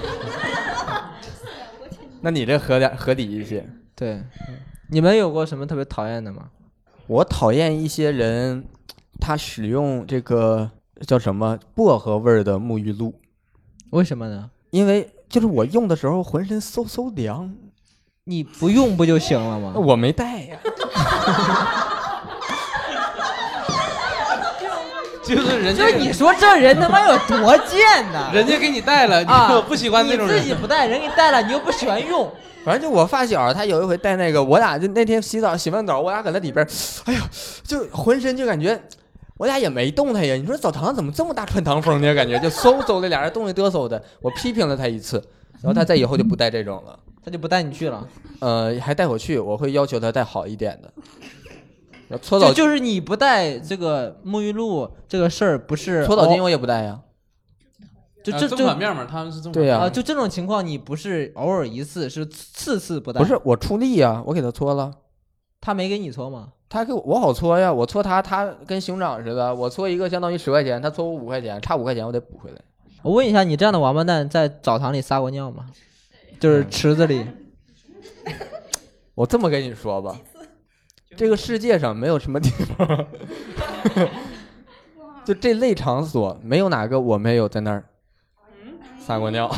[2.19, 3.65] 那你这合点合理一些。
[3.95, 4.21] 对，
[4.89, 6.49] 你们有过什么特别讨厌的吗？
[7.07, 8.65] 我讨厌一些人，
[9.21, 10.69] 他使用这个
[11.07, 13.13] 叫什么薄荷味儿的沐浴露，
[13.91, 14.51] 为什么呢？
[14.71, 17.55] 因为就是我用的时候浑身嗖嗖凉，
[18.29, 19.73] 你不用不就行了吗？
[19.75, 20.55] 我没带呀。
[25.25, 27.79] 就是人家就是你说这人他妈有多贱
[28.11, 28.29] 呢？
[28.31, 30.53] 人家给你带了，啊你不喜欢那种人你自己。
[30.53, 32.31] 不带，人给你带了，你又不喜欢用。
[32.63, 36.63] 反正就我发小，他有一回带那个，我俩就那天洗澡洗完澡，我俩搁那里边，
[37.05, 37.19] 哎呦，
[37.63, 38.79] 就浑身就感觉，
[39.37, 40.35] 我俩也没动他呀。
[40.35, 42.13] 你说澡堂怎么这么大穿堂风呢？
[42.13, 43.99] 感觉就嗖嗖的，俩人动里嘚嗖的。
[44.21, 45.17] 我批评了他一次，
[45.61, 46.99] 然后他在以后就不带这种了。
[47.29, 48.07] 他就不带你去了，
[48.39, 52.17] 呃，还带我去，我会要求他带好一点的。
[52.17, 57.01] 搓澡就就是你不带这个沐浴露这个事儿，不是搓澡巾我也不带呀。
[57.03, 57.05] 啊
[58.21, 63.21] 就这就正反面嘛，他们是正对呀、啊，就这种情况，你不是偶尔一次，是次次不带。
[63.21, 64.91] 不是我出力呀，我给他搓了。
[65.61, 66.49] 他没给你搓吗？
[66.67, 72.57] 他给我我好搓呀，我搓他，他跟熊掌似的，我搓一个相当于十块钱，他搓我五块钱，差五块钱我得补回来。
[73.03, 75.67] 我问一下，你这样的王八蛋在澡堂里撒过尿吗？
[76.39, 77.25] 就是池子里。
[79.15, 80.17] 我这么跟你说吧，
[81.17, 83.05] 这个世界上没有什么地方，
[85.25, 87.83] 就这类场所没有哪个我没有在那儿
[88.99, 89.53] 撒过尿。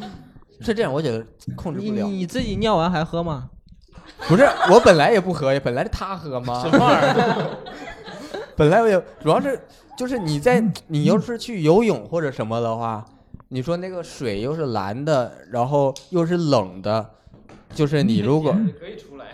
[0.60, 1.24] 是这样，我觉得
[1.54, 2.06] 控制你不了。
[2.06, 3.50] 你自己尿完还喝吗？
[4.28, 6.60] 不是，我本来也不喝呀，本来是他喝吗？
[6.62, 7.56] 什么玩意儿？
[8.56, 9.58] 本来我也主要是
[9.96, 13.04] 就是你在你要是去游泳或者什么的话，
[13.48, 17.10] 你说那个水又是蓝的，然后又是冷的，
[17.74, 19.26] 就是你如果 可以出来。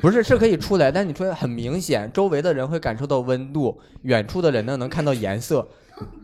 [0.00, 5.66] 不是是可以出来，但你说很明显，周围的人会感受到温度，远处的人呢能看到颜色，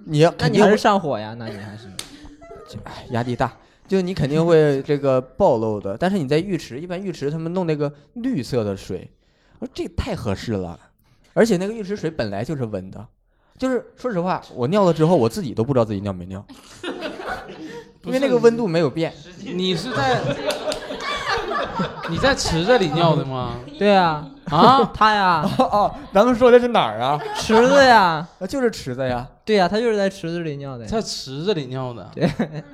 [0.06, 1.36] 你要那你还是上火呀？
[1.38, 1.86] 那你还是
[2.82, 5.96] 哎压力大，就你肯定会这个暴露的。
[5.96, 9.08] 但是你在浴池，一般浴池他们弄那个绿色的水，
[9.60, 10.76] 我说这太合适了，
[11.32, 13.06] 而且那个浴池水本来就是温的，
[13.56, 16.44] 就是说实话，我尿了之后我自己都不知道自己尿没尿，
[18.06, 19.12] 因为那个温度没有变。
[19.42, 20.20] 你是在
[22.08, 23.54] 你在池子里尿的吗？
[23.78, 27.20] 对呀，啊，他呀，哦哦，咱们说的是哪儿啊？
[27.36, 30.84] 池子呀， 那就是池子呀，对呀，他就是在池子里尿的。
[30.86, 32.08] 在池子里尿的。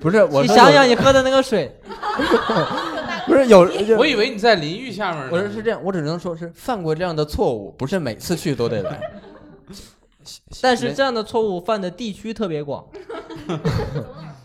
[0.00, 1.74] 不是我你想想，你喝的那个水，
[3.26, 3.60] 不是有，
[3.98, 5.28] 我以为你在淋浴下面呢。
[5.32, 9.00] 我说是这样，我只能说是犯过这样的错误，不是每次去都得来。
[10.62, 12.84] 但是这样的错误犯的地区特别广，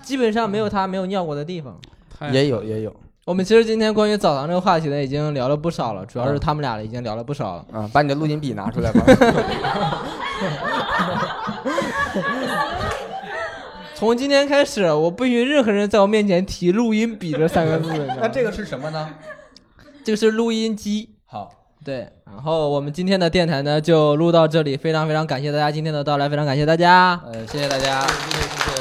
[0.08, 1.78] 基本上没有他没有尿过的地方。
[2.18, 2.96] 太也有也有
[3.26, 7.66] 我们其实今天关于澡堂这个话题呢，已经聊了不少了，主要是他们俩已经聊了不少了。
[7.74, 9.04] 啊，把你的录音笔拿出来吧。
[13.94, 17.90] 从今天开始，我不许任何人在我面前提“录音笔”这三个字。
[18.22, 19.10] 那这个是什么呢？
[20.06, 21.10] 这个是录音机。
[21.26, 21.52] 好，
[21.84, 27.20] 对，然后我们今天的电台呢就录到这里，非常非常感谢大家今天的到来，非常感谢大家。
[27.26, 28.02] 呃，谢谢大家。
[28.08, 28.77] 谢谢谢谢。